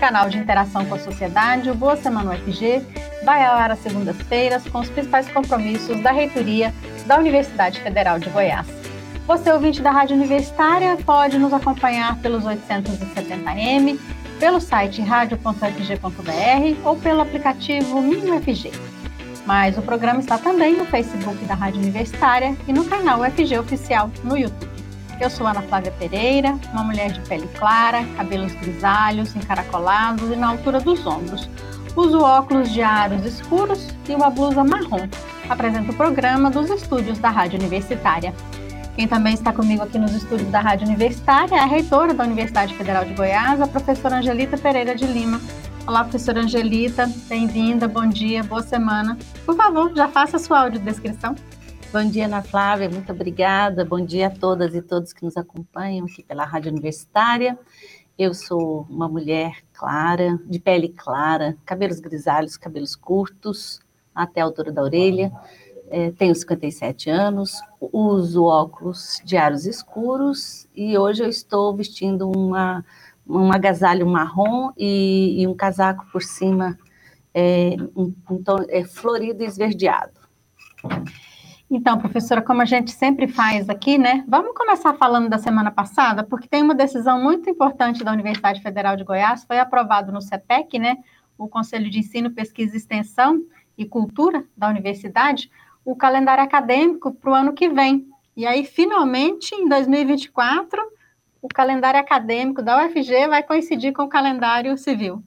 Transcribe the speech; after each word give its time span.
canal 0.00 0.30
de 0.30 0.38
interação 0.38 0.86
com 0.86 0.94
a 0.94 0.98
sociedade. 0.98 1.70
O 1.70 1.74
Boa 1.74 1.94
Semana 1.94 2.32
UFG 2.32 2.82
vai 3.22 3.44
ao 3.44 3.54
ar 3.54 3.70
às 3.70 3.80
segundas-feiras 3.80 4.66
com 4.66 4.80
os 4.80 4.88
principais 4.88 5.28
compromissos 5.28 6.00
da 6.00 6.10
Reitoria 6.10 6.74
da 7.06 7.18
Universidade 7.18 7.78
Federal 7.80 8.18
de 8.18 8.30
Goiás. 8.30 8.66
Você, 9.26 9.52
ouvinte 9.52 9.82
da 9.82 9.90
Rádio 9.90 10.16
Universitária, 10.16 10.96
pode 11.04 11.38
nos 11.38 11.52
acompanhar 11.52 12.16
pelos 12.16 12.44
870M, 12.44 13.98
pelo 14.40 14.58
site 14.58 15.02
radio.fg.br 15.02 16.80
ou 16.82 16.96
pelo 16.96 17.20
aplicativo 17.20 18.00
Minho 18.00 18.40
FG. 18.40 18.72
Mas 19.44 19.76
o 19.76 19.82
programa 19.82 20.20
está 20.20 20.38
também 20.38 20.76
no 20.76 20.86
Facebook 20.86 21.44
da 21.44 21.54
Rádio 21.54 21.82
Universitária 21.82 22.56
e 22.66 22.72
no 22.72 22.86
canal 22.86 23.20
UFG 23.20 23.58
Oficial 23.58 24.10
no 24.24 24.36
YouTube. 24.36 24.79
Eu 25.20 25.28
sou 25.28 25.46
Ana 25.46 25.60
Flávia 25.60 25.92
Pereira, 25.98 26.58
uma 26.72 26.82
mulher 26.82 27.12
de 27.12 27.20
pele 27.20 27.46
clara, 27.48 28.02
cabelos 28.16 28.54
grisalhos, 28.54 29.36
encaracolados 29.36 30.30
e 30.30 30.34
na 30.34 30.48
altura 30.48 30.80
dos 30.80 31.06
ombros. 31.06 31.46
Uso 31.94 32.20
óculos 32.20 32.70
de 32.70 32.80
aros 32.80 33.26
escuros 33.26 33.86
e 34.08 34.14
uma 34.14 34.30
blusa 34.30 34.64
marrom. 34.64 35.06
Apresento 35.46 35.92
o 35.92 35.94
programa 35.94 36.50
dos 36.50 36.70
estúdios 36.70 37.18
da 37.18 37.28
Rádio 37.28 37.58
Universitária. 37.58 38.32
Quem 38.96 39.06
também 39.06 39.34
está 39.34 39.52
comigo 39.52 39.82
aqui 39.82 39.98
nos 39.98 40.14
estúdios 40.14 40.50
da 40.50 40.60
Rádio 40.60 40.86
Universitária 40.86 41.54
é 41.54 41.58
a 41.58 41.66
reitora 41.66 42.14
da 42.14 42.24
Universidade 42.24 42.74
Federal 42.74 43.04
de 43.04 43.12
Goiás, 43.12 43.60
a 43.60 43.66
professora 43.66 44.16
Angelita 44.16 44.56
Pereira 44.56 44.94
de 44.94 45.04
Lima. 45.04 45.38
Olá, 45.86 46.02
professora 46.02 46.40
Angelita, 46.40 47.06
bem-vinda, 47.28 47.86
bom 47.86 48.06
dia, 48.06 48.42
boa 48.42 48.62
semana. 48.62 49.18
Por 49.44 49.54
favor, 49.54 49.92
já 49.94 50.08
faça 50.08 50.38
a 50.38 50.40
sua 50.40 50.60
audiodescrição. 50.60 51.34
Bom 51.92 52.08
dia, 52.08 52.26
Ana 52.26 52.40
Flávia, 52.40 52.88
muito 52.88 53.10
obrigada. 53.10 53.84
Bom 53.84 54.00
dia 54.00 54.28
a 54.28 54.30
todas 54.30 54.76
e 54.76 54.80
todos 54.80 55.12
que 55.12 55.24
nos 55.24 55.36
acompanham 55.36 56.06
aqui 56.06 56.22
pela 56.22 56.44
Rádio 56.44 56.70
Universitária. 56.70 57.58
Eu 58.16 58.32
sou 58.32 58.86
uma 58.88 59.08
mulher 59.08 59.56
clara, 59.72 60.38
de 60.46 60.60
pele 60.60 60.90
clara, 60.90 61.56
cabelos 61.66 61.98
grisalhos, 61.98 62.56
cabelos 62.56 62.94
curtos, 62.94 63.80
até 64.14 64.40
a 64.40 64.44
altura 64.44 64.70
da 64.70 64.84
orelha. 64.84 65.32
É, 65.90 66.12
tenho 66.12 66.32
57 66.32 67.10
anos, 67.10 67.60
uso 67.80 68.44
óculos 68.44 69.20
de 69.24 69.36
aros 69.36 69.66
escuros 69.66 70.68
e 70.72 70.96
hoje 70.96 71.24
eu 71.24 71.28
estou 71.28 71.74
vestindo 71.74 72.30
uma 72.30 72.84
um 73.26 73.52
agasalho 73.52 74.06
marrom 74.06 74.70
e, 74.78 75.42
e 75.42 75.46
um 75.48 75.54
casaco 75.54 76.06
por 76.12 76.22
cima 76.22 76.78
é, 77.34 77.74
um, 77.96 78.14
um 78.30 78.40
tom, 78.40 78.58
é, 78.68 78.84
florido 78.84 79.42
e 79.42 79.46
esverdeado. 79.46 80.20
Então, 81.72 81.96
professora, 81.98 82.42
como 82.42 82.60
a 82.60 82.64
gente 82.64 82.90
sempre 82.90 83.28
faz 83.28 83.68
aqui, 83.68 83.96
né? 83.96 84.24
Vamos 84.26 84.52
começar 84.56 84.92
falando 84.94 85.28
da 85.28 85.38
semana 85.38 85.70
passada, 85.70 86.24
porque 86.24 86.48
tem 86.48 86.64
uma 86.64 86.74
decisão 86.74 87.22
muito 87.22 87.48
importante 87.48 88.02
da 88.02 88.10
Universidade 88.10 88.60
Federal 88.60 88.96
de 88.96 89.04
Goiás, 89.04 89.44
foi 89.44 89.60
aprovado 89.60 90.10
no 90.10 90.20
CEPEC, 90.20 90.80
né? 90.80 90.96
O 91.38 91.46
Conselho 91.46 91.88
de 91.88 92.00
Ensino, 92.00 92.32
Pesquisa, 92.32 92.76
Extensão 92.76 93.40
e 93.78 93.86
Cultura 93.86 94.44
da 94.56 94.68
universidade, 94.68 95.48
o 95.84 95.94
calendário 95.94 96.42
acadêmico 96.42 97.12
para 97.12 97.30
o 97.30 97.34
ano 97.34 97.52
que 97.52 97.68
vem. 97.68 98.04
E 98.36 98.44
aí, 98.44 98.64
finalmente, 98.64 99.54
em 99.54 99.68
2024, 99.68 100.82
o 101.40 101.46
calendário 101.46 102.00
acadêmico 102.00 102.62
da 102.62 102.84
UFG 102.84 103.28
vai 103.28 103.44
coincidir 103.44 103.92
com 103.92 104.02
o 104.02 104.08
calendário 104.08 104.76
civil. 104.76 105.22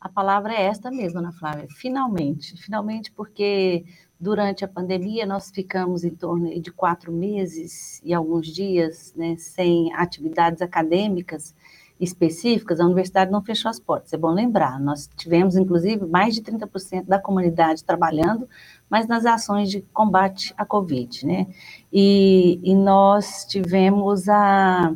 A 0.00 0.08
palavra 0.08 0.54
é 0.54 0.62
esta 0.62 0.90
mesmo, 0.90 1.18
Ana 1.18 1.32
Flávia, 1.32 1.66
finalmente. 1.68 2.56
Finalmente, 2.56 3.12
porque 3.12 3.84
durante 4.18 4.64
a 4.64 4.68
pandemia 4.68 5.26
nós 5.26 5.50
ficamos 5.50 6.04
em 6.04 6.14
torno 6.14 6.48
de 6.60 6.70
quatro 6.72 7.12
meses 7.12 8.00
e 8.04 8.14
alguns 8.14 8.46
dias 8.46 9.12
né, 9.16 9.36
sem 9.36 9.92
atividades 9.94 10.62
acadêmicas 10.62 11.54
específicas, 11.98 12.78
a 12.78 12.84
universidade 12.84 13.30
não 13.30 13.42
fechou 13.42 13.70
as 13.70 13.80
portas, 13.80 14.12
é 14.12 14.18
bom 14.18 14.30
lembrar. 14.30 14.78
Nós 14.78 15.08
tivemos, 15.16 15.56
inclusive, 15.56 16.06
mais 16.06 16.34
de 16.34 16.42
30% 16.42 17.06
da 17.06 17.18
comunidade 17.18 17.82
trabalhando, 17.82 18.48
mas 18.88 19.06
nas 19.06 19.24
ações 19.24 19.70
de 19.70 19.80
combate 19.94 20.52
à 20.58 20.64
Covid, 20.66 21.24
né? 21.26 21.46
E, 21.90 22.60
e 22.62 22.74
nós 22.74 23.46
tivemos 23.46 24.28
a 24.28 24.94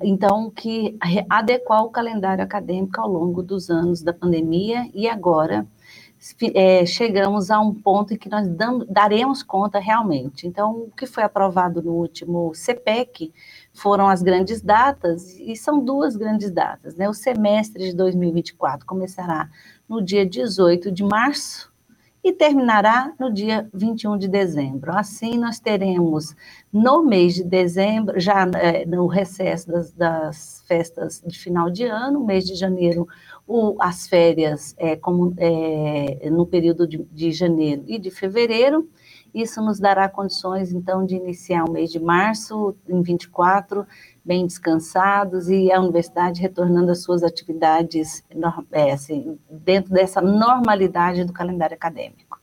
então, 0.00 0.48
que 0.48 0.96
adequar 1.28 1.82
o 1.82 1.90
calendário 1.90 2.44
acadêmico 2.44 3.00
ao 3.00 3.10
longo 3.10 3.42
dos 3.42 3.68
anos 3.68 4.00
da 4.00 4.12
pandemia 4.12 4.88
e 4.94 5.08
agora 5.08 5.66
é, 6.54 6.86
chegamos 6.86 7.50
a 7.50 7.58
um 7.58 7.74
ponto 7.74 8.14
em 8.14 8.16
que 8.16 8.28
nós 8.28 8.46
daremos 8.88 9.42
conta 9.42 9.80
realmente. 9.80 10.46
Então, 10.46 10.82
o 10.82 10.90
que 10.96 11.04
foi 11.04 11.24
aprovado 11.24 11.82
no 11.82 11.92
último 11.92 12.52
CPEC 12.54 13.32
foram 13.72 14.08
as 14.08 14.22
grandes 14.22 14.62
datas, 14.62 15.38
e 15.40 15.56
são 15.56 15.84
duas 15.84 16.14
grandes 16.14 16.50
datas. 16.50 16.94
Né? 16.94 17.08
O 17.08 17.14
semestre 17.14 17.90
de 17.90 17.96
2024 17.96 18.86
começará 18.86 19.48
no 19.88 20.00
dia 20.00 20.24
18 20.24 20.92
de 20.92 21.02
março 21.02 21.72
e 22.24 22.32
terminará 22.32 23.12
no 23.18 23.32
dia 23.32 23.68
21 23.74 24.16
de 24.16 24.28
dezembro. 24.28 24.96
Assim, 24.96 25.36
nós 25.36 25.58
teremos 25.58 26.36
no 26.72 27.02
mês 27.02 27.34
de 27.34 27.42
dezembro, 27.42 28.20
já 28.20 28.48
é, 28.54 28.86
no 28.86 29.06
recesso 29.06 29.68
das, 29.68 29.92
das, 29.92 30.62
festas 30.68 31.20
de 31.26 31.36
final 31.36 31.68
de 31.68 31.84
ano, 31.84 32.24
mês 32.24 32.44
de 32.44 32.54
janeiro, 32.54 33.08
o, 33.46 33.76
as 33.80 34.06
férias 34.06 34.74
é, 34.78 34.96
como, 34.96 35.34
é, 35.36 36.30
no 36.30 36.46
período 36.46 36.86
de, 36.86 36.98
de 37.12 37.32
janeiro 37.32 37.84
e 37.86 37.98
de 37.98 38.10
fevereiro. 38.10 38.88
Isso 39.34 39.62
nos 39.62 39.80
dará 39.80 40.08
condições, 40.08 40.72
então, 40.72 41.06
de 41.06 41.16
iniciar 41.16 41.64
o 41.64 41.72
mês 41.72 41.90
de 41.90 41.98
março, 41.98 42.76
em 42.86 43.00
24, 43.00 43.86
bem 44.22 44.46
descansados 44.46 45.48
e 45.48 45.72
a 45.72 45.80
universidade 45.80 46.40
retornando 46.40 46.92
às 46.92 47.02
suas 47.02 47.22
atividades 47.22 48.22
é, 48.70 48.92
assim, 48.92 49.38
dentro 49.50 49.92
dessa 49.92 50.20
normalidade 50.20 51.24
do 51.24 51.32
calendário 51.32 51.74
acadêmico. 51.74 52.40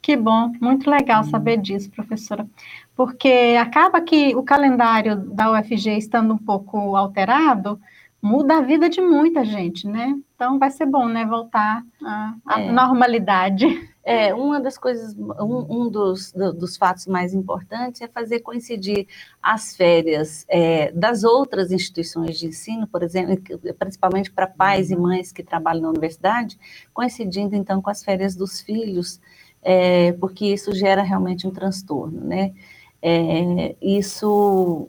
Que 0.00 0.16
bom, 0.16 0.52
muito 0.60 0.88
legal 0.88 1.24
saber 1.24 1.58
disso, 1.58 1.90
professora, 1.90 2.46
porque 2.94 3.56
acaba 3.60 4.00
que 4.00 4.34
o 4.36 4.42
calendário 4.42 5.16
da 5.16 5.52
UFG 5.52 5.98
estando 5.98 6.32
um 6.32 6.38
pouco 6.38 6.96
alterado, 6.96 7.80
muda 8.20 8.58
a 8.58 8.60
vida 8.60 8.88
de 8.88 9.00
muita 9.00 9.44
gente, 9.44 9.86
né? 9.86 10.14
Então 10.34 10.58
vai 10.58 10.70
ser 10.70 10.86
bom, 10.86 11.06
né, 11.06 11.24
voltar 11.24 11.84
à, 12.04 12.34
à 12.46 12.60
é. 12.60 12.72
normalidade. 12.72 13.66
É, 14.04 14.32
uma 14.32 14.58
das 14.58 14.78
coisas, 14.78 15.14
um, 15.18 15.82
um 15.82 15.90
dos, 15.90 16.32
do, 16.32 16.52
dos 16.52 16.76
fatos 16.76 17.06
mais 17.06 17.34
importantes 17.34 18.00
é 18.00 18.08
fazer 18.08 18.40
coincidir 18.40 19.06
as 19.42 19.76
férias 19.76 20.46
é, 20.48 20.90
das 20.92 21.24
outras 21.24 21.70
instituições 21.70 22.38
de 22.38 22.46
ensino, 22.46 22.86
por 22.86 23.02
exemplo, 23.02 23.36
principalmente 23.78 24.32
para 24.32 24.46
pais 24.46 24.90
e 24.90 24.96
mães 24.96 25.30
que 25.30 25.42
trabalham 25.42 25.82
na 25.82 25.90
universidade, 25.90 26.58
coincidindo 26.94 27.54
então 27.54 27.82
com 27.82 27.90
as 27.90 28.02
férias 28.02 28.34
dos 28.34 28.60
filhos, 28.60 29.20
é, 29.62 30.12
porque 30.12 30.46
isso 30.46 30.74
gera 30.74 31.02
realmente 31.02 31.46
um 31.46 31.50
transtorno, 31.50 32.20
né? 32.22 32.54
É, 33.02 33.76
isso 33.82 34.88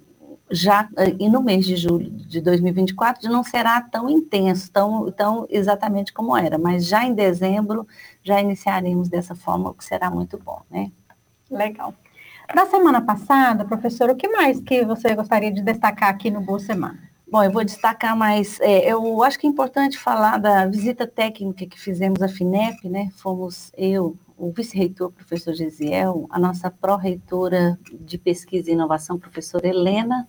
já 0.51 0.89
e 1.19 1.29
no 1.29 1.41
mês 1.41 1.65
de 1.65 1.75
julho 1.75 2.09
de 2.09 2.41
2024 2.41 3.29
não 3.29 3.43
será 3.43 3.81
tão 3.81 4.09
intenso, 4.09 4.71
tão, 4.71 5.11
tão 5.11 5.45
exatamente 5.49 6.11
como 6.11 6.35
era, 6.35 6.57
mas 6.57 6.85
já 6.85 7.05
em 7.05 7.13
dezembro 7.13 7.87
já 8.23 8.41
iniciaremos 8.41 9.09
dessa 9.09 9.35
forma, 9.35 9.69
o 9.69 9.73
que 9.73 9.85
será 9.85 10.09
muito 10.09 10.37
bom, 10.37 10.61
né? 10.69 10.91
Legal. 11.49 11.93
Da 12.53 12.65
semana 12.65 13.01
passada, 13.01 13.63
professor, 13.63 14.09
o 14.09 14.15
que 14.15 14.27
mais 14.27 14.59
que 14.59 14.83
você 14.83 15.13
gostaria 15.13 15.51
de 15.51 15.61
destacar 15.61 16.09
aqui 16.09 16.31
no 16.31 16.41
Boa 16.41 16.59
Semana? 16.59 16.99
Bom, 17.31 17.43
eu 17.43 17.51
vou 17.51 17.63
destacar 17.63 18.17
mais, 18.17 18.59
é, 18.59 18.91
eu 18.91 19.21
acho 19.21 19.37
que 19.37 19.45
é 19.45 19.49
importante 19.49 19.99
falar 19.99 20.39
da 20.39 20.65
visita 20.65 21.05
técnica 21.05 21.67
que 21.67 21.79
fizemos 21.79 22.23
à 22.23 22.27
FINEP, 22.27 22.89
né? 22.89 23.09
Fomos 23.17 23.71
eu, 23.77 24.17
o 24.39 24.51
vice-reitor, 24.51 25.11
professor 25.11 25.53
Gesiel, 25.53 26.25
a 26.29 26.39
nossa 26.39 26.71
pró-reitora 26.71 27.77
de 27.91 28.17
pesquisa 28.17 28.69
e 28.69 28.73
inovação, 28.73 29.19
professora 29.19 29.67
Helena, 29.67 30.27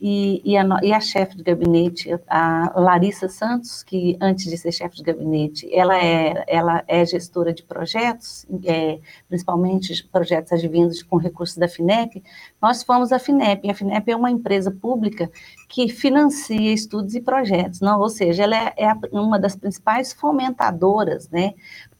e, 0.00 0.40
e, 0.44 0.56
a, 0.56 0.64
e 0.82 0.92
a 0.94 1.00
chefe 1.00 1.36
de 1.36 1.42
gabinete, 1.42 2.08
a 2.26 2.72
Larissa 2.74 3.28
Santos, 3.28 3.82
que 3.82 4.16
antes 4.18 4.46
de 4.46 4.56
ser 4.56 4.72
chefe 4.72 4.96
de 4.96 5.02
gabinete, 5.02 5.68
ela 5.70 5.94
é, 6.02 6.42
ela 6.48 6.82
é 6.88 7.04
gestora 7.04 7.52
de 7.52 7.62
projetos, 7.62 8.46
é, 8.64 8.98
principalmente 9.28 10.02
projetos 10.04 10.52
advindos 10.52 11.02
com 11.02 11.18
recursos 11.18 11.58
da 11.58 11.68
FINEP, 11.68 12.22
nós 12.62 12.82
fomos 12.82 13.12
a 13.12 13.18
FINEP, 13.18 13.66
e 13.66 13.70
a 13.70 13.74
FINEP 13.74 14.10
é 14.10 14.16
uma 14.16 14.30
empresa 14.30 14.70
pública 14.70 15.30
que 15.68 15.88
financia 15.90 16.72
estudos 16.72 17.14
e 17.14 17.20
projetos, 17.20 17.80
não? 17.80 18.00
ou 18.00 18.08
seja, 18.08 18.44
ela 18.44 18.56
é, 18.56 18.74
é 18.78 18.94
uma 19.12 19.38
das 19.38 19.54
principais 19.54 20.14
fomentadoras, 20.14 21.28
né, 21.28 21.52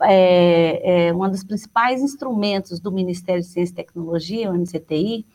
é, 0.03 1.09
é 1.09 1.15
um 1.15 1.29
dos 1.31 1.45
principais 1.45 2.01
instrumentos 2.01 2.81
do 2.81 2.91
Ministério 2.91 3.43
de 3.43 3.49
Ciência 3.49 3.73
e 3.73 3.77
Tecnologia, 3.77 4.51
o 4.51 4.55
MCTI, 4.55 5.27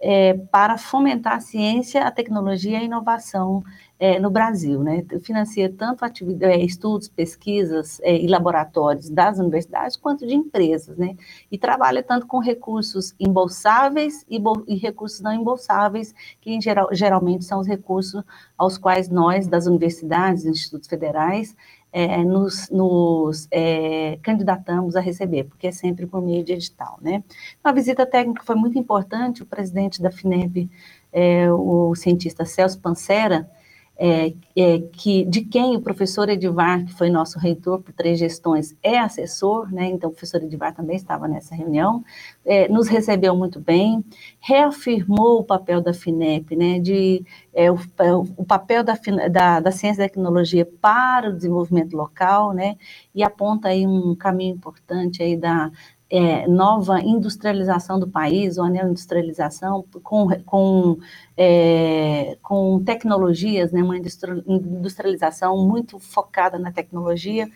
é, 0.00 0.34
para 0.34 0.78
fomentar 0.78 1.34
a 1.34 1.40
ciência, 1.40 2.04
a 2.04 2.10
tecnologia 2.10 2.72
e 2.72 2.76
a 2.76 2.84
inovação 2.84 3.62
é, 3.98 4.18
no 4.20 4.30
Brasil. 4.30 4.82
Né? 4.82 5.04
Financia 5.22 5.72
tanto 5.76 6.04
é, 6.04 6.58
estudos, 6.58 7.08
pesquisas 7.08 8.00
é, 8.00 8.16
e 8.16 8.28
laboratórios 8.28 9.10
das 9.10 9.38
universidades 9.38 9.96
quanto 9.96 10.26
de 10.26 10.34
empresas. 10.34 10.96
Né? 10.96 11.16
E 11.50 11.58
trabalha 11.58 12.02
tanto 12.02 12.26
com 12.26 12.38
recursos 12.38 13.14
embolsáveis 13.18 14.24
e, 14.28 14.40
e 14.68 14.76
recursos 14.76 15.20
não 15.20 15.32
embolsáveis, 15.32 16.14
que 16.40 16.52
em 16.52 16.60
geral, 16.60 16.88
geralmente 16.92 17.44
são 17.44 17.60
os 17.60 17.66
recursos 17.66 18.22
aos 18.56 18.78
quais 18.78 19.08
nós, 19.08 19.48
das 19.48 19.66
universidades, 19.66 20.44
institutos 20.44 20.88
federais, 20.88 21.56
é, 21.92 22.22
nos, 22.24 22.68
nos 22.70 23.48
é, 23.50 24.18
candidatamos 24.22 24.96
a 24.96 25.00
receber, 25.00 25.44
porque 25.44 25.66
é 25.66 25.72
sempre 25.72 26.06
por 26.06 26.20
meio 26.22 26.44
de 26.44 26.52
edital, 26.52 26.98
né? 27.00 27.22
A 27.62 27.72
visita 27.72 28.04
técnica 28.04 28.42
foi 28.44 28.56
muito 28.56 28.78
importante, 28.78 29.42
o 29.42 29.46
presidente 29.46 30.00
da 30.02 30.10
FINEP, 30.10 30.70
é, 31.12 31.50
o 31.50 31.94
cientista 31.94 32.44
Celso 32.44 32.78
Pancera, 32.80 33.50
é, 33.98 34.32
é, 34.56 34.78
que, 34.92 35.24
de 35.24 35.40
quem 35.40 35.76
o 35.76 35.80
professor 35.80 36.28
Edivar, 36.28 36.84
que 36.84 36.92
foi 36.92 37.10
nosso 37.10 37.36
reitor 37.36 37.80
por 37.80 37.92
três 37.92 38.16
gestões, 38.16 38.76
é 38.80 38.96
assessor, 38.96 39.72
né? 39.72 39.86
então 39.86 40.08
o 40.08 40.12
professor 40.12 40.40
Edivar 40.40 40.72
também 40.72 40.94
estava 40.94 41.26
nessa 41.26 41.52
reunião, 41.54 42.04
é, 42.44 42.68
nos 42.68 42.86
recebeu 42.86 43.36
muito 43.36 43.58
bem, 43.58 44.04
reafirmou 44.38 45.40
o 45.40 45.44
papel 45.44 45.80
da 45.80 45.92
FINEP, 45.92 46.54
né? 46.54 46.78
de, 46.78 47.24
é, 47.52 47.72
o, 47.72 47.78
é, 47.98 48.14
o, 48.14 48.44
papel 48.44 48.84
da, 48.84 48.96
da, 49.28 49.58
da, 49.58 49.72
ciência 49.72 50.04
e 50.04 50.08
tecnologia 50.08 50.64
para 50.80 51.30
o 51.30 51.34
desenvolvimento 51.34 51.96
local, 51.96 52.52
né? 52.52 52.76
e 53.12 53.24
aponta 53.24 53.68
aí 53.68 53.84
um 53.84 54.14
caminho 54.14 54.54
importante 54.54 55.24
aí 55.24 55.36
da, 55.36 55.72
é, 56.10 56.46
nova 56.48 57.00
industrialização 57.00 58.00
do 58.00 58.08
país, 58.08 58.56
ou 58.56 58.64
a 58.64 58.70
neoindustrialização, 58.70 59.84
com, 60.02 60.28
com, 60.44 60.98
é, 61.36 62.38
com 62.42 62.82
tecnologias, 62.82 63.72
né, 63.72 63.82
uma 63.82 63.96
industrialização 63.96 65.56
muito 65.66 65.98
focada 65.98 66.58
na 66.58 66.72
tecnologia. 66.72 67.46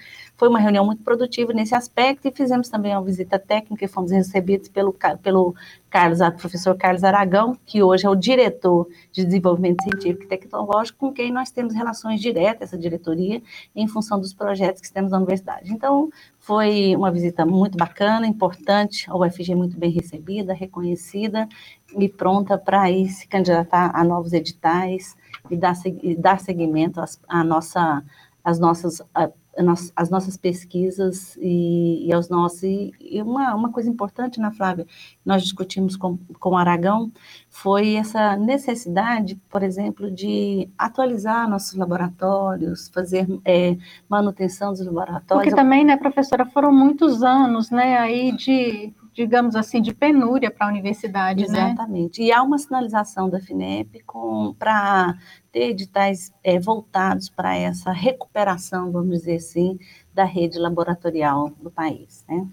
Foi 0.43 0.49
uma 0.49 0.59
reunião 0.59 0.85
muito 0.85 1.05
produtiva 1.05 1.53
nesse 1.53 1.73
aspecto 1.73 2.27
e 2.27 2.33
fizemos 2.33 2.69
também 2.69 2.91
uma 2.91 3.05
visita 3.05 3.39
técnica 3.39 3.85
e 3.85 3.87
fomos 3.87 4.11
recebidos 4.11 4.69
pelo, 4.69 4.93
pelo 5.23 5.55
Carlos, 5.89 6.19
professor 6.37 6.77
Carlos 6.77 7.05
Aragão, 7.05 7.57
que 7.65 7.81
hoje 7.81 8.07
é 8.07 8.11
o 8.11 8.17
diretor 8.17 8.89
de 9.13 9.25
desenvolvimento 9.25 9.85
científico 9.85 10.25
e 10.25 10.27
tecnológico, 10.27 10.99
com 10.99 11.13
quem 11.13 11.31
nós 11.31 11.53
temos 11.53 11.73
relações 11.73 12.21
diretas, 12.21 12.71
essa 12.71 12.77
diretoria, 12.77 13.41
em 13.73 13.87
função 13.87 14.19
dos 14.19 14.35
projetos 14.35 14.83
que 14.83 14.93
temos 14.93 15.13
na 15.13 15.19
universidade. 15.19 15.73
Então, 15.73 16.11
foi 16.41 16.97
uma 16.97 17.13
visita 17.13 17.47
muito 17.47 17.79
bacana, 17.79 18.27
importante, 18.27 19.09
a 19.09 19.17
UFG 19.17 19.55
muito 19.55 19.79
bem 19.79 19.93
recebida, 19.93 20.53
reconhecida 20.53 21.49
e 21.97 22.09
pronta 22.09 22.59
para 22.59 22.89
se 23.07 23.29
candidatar 23.29 23.93
a 23.95 24.03
novos 24.03 24.33
editais 24.33 25.17
e 25.49 25.57
dar, 25.57 25.75
e 26.03 26.17
dar 26.17 26.41
seguimento 26.41 27.01
às, 27.01 27.21
à 27.29 27.45
nossa, 27.45 28.03
às 28.43 28.59
nossas 28.59 29.01
as 29.95 30.09
nossas 30.09 30.37
pesquisas 30.37 31.37
e, 31.41 32.07
e 32.07 32.13
aos 32.13 32.29
nossos. 32.29 32.63
E, 32.63 33.23
uma, 33.23 33.55
uma 33.55 33.71
coisa 33.71 33.89
importante, 33.89 34.41
né, 34.41 34.51
Flávia, 34.51 34.87
nós 35.25 35.43
discutimos 35.43 35.97
com, 35.97 36.19
com 36.41 36.51
o 36.51 36.57
Aragão, 36.57 37.13
foi 37.51 37.95
essa 37.95 38.37
necessidade, 38.37 39.39
por 39.51 39.63
exemplo, 39.63 40.11
de 40.11 40.69
atualizar 40.79 41.49
nossos 41.49 41.75
laboratórios, 41.75 42.89
fazer 42.89 43.27
é, 43.45 43.77
manutenção 44.09 44.71
dos 44.73 44.85
laboratórios. 44.85 45.29
Porque 45.29 45.55
também, 45.55 45.85
né, 45.85 45.97
professora, 45.97 46.47
foram 46.47 46.73
muitos 46.73 47.23
anos, 47.23 47.71
né, 47.71 47.99
aí 47.99 48.33
de 48.33 48.93
digamos 49.13 49.55
assim, 49.55 49.83
de 49.83 49.93
penúria 49.93 50.51
para 50.51 50.67
a 50.67 50.71
universidade, 50.71 51.43
Exatamente. 51.43 51.67
né? 51.67 51.73
Exatamente. 51.73 52.23
E 52.23 52.33
há 52.33 52.43
uma 52.43 52.59
sinalização 52.59 53.29
da 53.29 53.41
FINEP 53.41 54.05
para 54.59 55.17
ter 55.51 55.71
editais 55.71 56.33
é, 56.43 56.59
voltados 56.59 57.29
para 57.29 57.55
essa 57.55 57.93
recuperação, 57.93 58.91
vamos 58.91 59.19
dizer 59.19 59.37
assim, 59.37 59.79
da 60.15 60.25
rede 60.25 60.59
laboratorial 60.59 61.51
do 61.61 61.71
país, 61.71 62.25
né? 62.29 62.47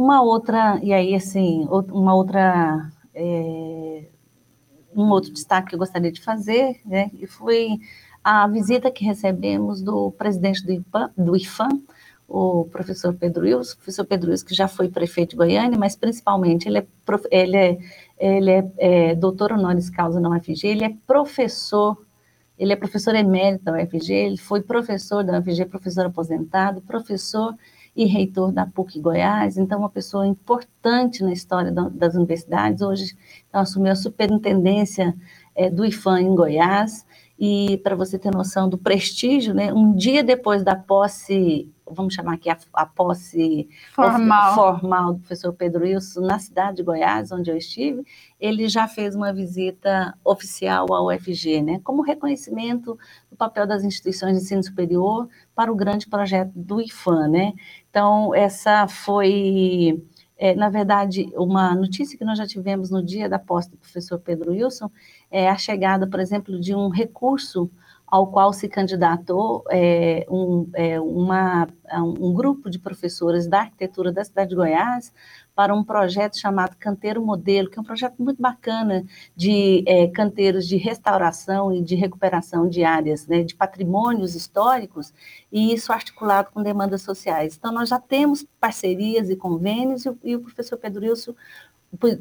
Uma 0.00 0.22
outra, 0.22 0.78
e 0.82 0.92
aí, 0.92 1.14
assim, 1.14 1.66
uma 1.68 2.14
outra, 2.14 2.90
é, 3.14 4.04
um 4.94 5.08
outro 5.10 5.32
destaque 5.32 5.70
que 5.70 5.74
eu 5.74 5.78
gostaria 5.78 6.12
de 6.12 6.20
fazer, 6.20 6.80
né, 6.84 7.10
foi 7.26 7.80
a 8.22 8.46
visita 8.46 8.90
que 8.90 9.04
recebemos 9.04 9.82
do 9.82 10.12
presidente 10.12 10.64
do 10.64 10.72
IPAM, 10.72 11.10
do 11.16 11.36
IFAM, 11.36 11.82
o 12.34 12.64
professor 12.64 13.12
Pedro 13.12 13.44
Wilson, 13.44 13.76
professor 13.76 14.06
Pedro 14.06 14.30
Wilson, 14.30 14.46
que 14.46 14.54
já 14.54 14.66
foi 14.66 14.88
prefeito 14.88 15.32
de 15.32 15.36
Goiânia, 15.36 15.78
mas 15.78 15.94
principalmente 15.94 16.66
ele 16.66 16.78
é, 16.78 16.86
ele 17.30 17.56
é, 17.58 17.78
ele 18.18 18.50
é, 18.50 18.72
é 18.78 19.14
doutor 19.14 19.52
honoris 19.52 19.90
causa 19.90 20.18
na 20.18 20.30
UFG, 20.30 20.66
ele 20.66 20.84
é 20.84 20.94
professor, 21.06 21.98
ele 22.58 22.72
é 22.72 22.76
professor 22.76 23.14
emérito 23.14 23.64
da 23.64 23.74
UFG, 23.74 24.14
ele 24.14 24.38
foi 24.38 24.62
professor 24.62 25.22
da 25.22 25.38
UFG, 25.40 25.66
professor 25.66 26.06
aposentado, 26.06 26.80
professor 26.80 27.54
e 27.94 28.06
reitor 28.06 28.50
da 28.50 28.64
PUC 28.64 28.98
Goiás, 28.98 29.58
então 29.58 29.78
uma 29.80 29.90
pessoa 29.90 30.26
importante 30.26 31.22
na 31.22 31.34
história 31.34 31.70
das 31.70 32.14
universidades, 32.14 32.80
hoje 32.80 33.14
então, 33.46 33.60
assumiu 33.60 33.92
a 33.92 33.96
superintendência 33.96 35.14
é, 35.54 35.68
do 35.68 35.84
IFAM 35.84 36.22
em 36.22 36.34
Goiás, 36.34 37.04
e 37.38 37.76
para 37.78 37.94
você 37.94 38.18
ter 38.18 38.30
noção 38.30 38.68
do 38.68 38.78
prestígio, 38.78 39.52
né, 39.52 39.70
um 39.72 39.94
dia 39.94 40.22
depois 40.22 40.62
da 40.62 40.76
posse 40.76 41.68
vamos 41.92 42.14
chamar 42.14 42.34
aqui 42.34 42.50
a, 42.50 42.58
a 42.74 42.86
posse 42.86 43.68
formal. 43.94 44.54
formal 44.54 45.12
do 45.14 45.18
professor 45.20 45.52
Pedro 45.52 45.84
Wilson 45.84 46.22
na 46.22 46.38
cidade 46.38 46.78
de 46.78 46.82
Goiás, 46.82 47.32
onde 47.32 47.50
eu 47.50 47.56
estive, 47.56 48.04
ele 48.40 48.68
já 48.68 48.88
fez 48.88 49.14
uma 49.14 49.32
visita 49.32 50.14
oficial 50.24 50.92
ao 50.92 51.06
UFG, 51.08 51.62
né, 51.62 51.80
como 51.84 52.02
reconhecimento 52.02 52.98
do 53.30 53.36
papel 53.36 53.66
das 53.66 53.84
instituições 53.84 54.36
de 54.36 54.42
ensino 54.42 54.62
superior 54.62 55.28
para 55.54 55.70
o 55.72 55.76
grande 55.76 56.08
projeto 56.08 56.52
do 56.54 56.80
IFAM, 56.80 57.28
né. 57.28 57.52
Então, 57.90 58.34
essa 58.34 58.88
foi, 58.88 60.02
é, 60.38 60.54
na 60.54 60.70
verdade, 60.70 61.30
uma 61.36 61.74
notícia 61.74 62.18
que 62.18 62.24
nós 62.24 62.38
já 62.38 62.46
tivemos 62.46 62.90
no 62.90 63.04
dia 63.04 63.28
da 63.28 63.38
posse 63.38 63.70
do 63.70 63.76
professor 63.76 64.18
Pedro 64.18 64.52
Wilson, 64.52 64.90
é 65.30 65.48
a 65.48 65.56
chegada, 65.56 66.06
por 66.06 66.20
exemplo, 66.20 66.58
de 66.58 66.74
um 66.74 66.88
recurso 66.88 67.70
ao 68.12 68.26
qual 68.26 68.52
se 68.52 68.68
candidatou 68.68 69.64
é, 69.70 70.26
um, 70.28 70.68
é, 70.74 71.00
uma, 71.00 71.66
um 71.94 72.34
grupo 72.34 72.68
de 72.68 72.78
professores 72.78 73.46
da 73.46 73.60
arquitetura 73.60 74.12
da 74.12 74.22
cidade 74.22 74.50
de 74.50 74.54
Goiás 74.54 75.10
para 75.54 75.74
um 75.74 75.82
projeto 75.82 76.38
chamado 76.38 76.76
Canteiro 76.76 77.24
Modelo, 77.24 77.70
que 77.70 77.78
é 77.78 77.80
um 77.80 77.84
projeto 77.84 78.22
muito 78.22 78.42
bacana 78.42 79.02
de 79.34 79.82
é, 79.86 80.08
canteiros 80.08 80.68
de 80.68 80.76
restauração 80.76 81.72
e 81.72 81.80
de 81.80 81.94
recuperação 81.94 82.68
de 82.68 82.84
áreas, 82.84 83.26
né, 83.26 83.44
de 83.44 83.54
patrimônios 83.54 84.34
históricos, 84.34 85.10
e 85.50 85.72
isso 85.72 85.90
articulado 85.90 86.50
com 86.52 86.62
demandas 86.62 87.00
sociais. 87.00 87.56
Então, 87.58 87.72
nós 87.72 87.88
já 87.88 87.98
temos 87.98 88.44
parcerias 88.60 89.30
e 89.30 89.36
convênios, 89.36 90.04
e, 90.04 90.12
e 90.22 90.36
o 90.36 90.40
professor 90.42 90.76
Pedro 90.76 91.00
Wilson, 91.02 91.34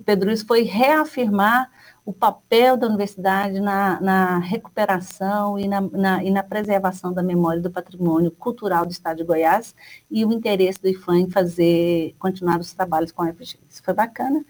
Pedro 0.05 0.29
Wilson 0.29 0.47
foi 0.47 0.63
reafirmar 0.63 1.69
o 2.05 2.11
papel 2.11 2.75
da 2.77 2.87
universidade 2.87 3.59
na, 3.59 4.01
na 4.01 4.39
recuperação 4.39 5.57
e 5.59 5.67
na, 5.67 5.81
na, 5.81 6.23
e 6.23 6.31
na, 6.31 6.41
preservação 6.41 7.13
da 7.13 7.21
memória 7.21 7.61
do 7.61 7.69
patrimônio 7.69 8.31
cultural 8.31 8.85
do 8.85 8.91
Estado 8.91 9.17
de 9.17 9.23
Goiás 9.23 9.75
e 10.09 10.25
o 10.25 10.33
interesse 10.33 10.81
do 10.81 10.89
IFAM 10.89 11.19
em 11.19 11.29
fazer, 11.29 12.15
continuar 12.17 12.59
os 12.59 12.73
trabalhos 12.73 13.11
com 13.11 13.21
a 13.21 13.31
FG. 13.31 13.59
Isso 13.69 13.83
foi 13.83 13.93
bacana. 13.93 14.43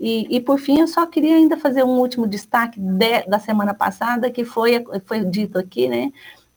E, 0.00 0.26
e, 0.34 0.40
por 0.40 0.58
fim, 0.58 0.80
eu 0.80 0.88
só 0.88 1.06
queria 1.06 1.36
ainda 1.36 1.56
fazer 1.56 1.84
um 1.84 1.98
último 1.98 2.26
destaque 2.26 2.80
de, 2.80 3.22
da 3.26 3.38
semana 3.38 3.74
passada, 3.74 4.30
que 4.30 4.44
foi, 4.44 4.84
foi 5.04 5.24
dito 5.24 5.58
aqui, 5.58 5.88
né? 5.88 6.10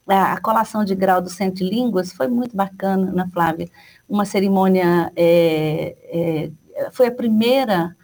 A, 0.07 0.39
colação 0.39 0.83
de 0.85 0.95
grau 0.95 1.21
do 1.21 1.29
Centro 1.29 1.63
de 1.63 1.69
Línguas 1.69 2.13
foi 2.13 2.27
muito 2.27 2.55
bacana, 2.55 3.09
Ana 3.09 3.29
Flávia. 3.31 3.69
Uma 4.07 4.25
cerimônia, 4.25 5.11
é, 5.15 5.95
é, 6.75 6.91
foi 6.91 7.07
a 7.07 7.11
primeira 7.11 7.95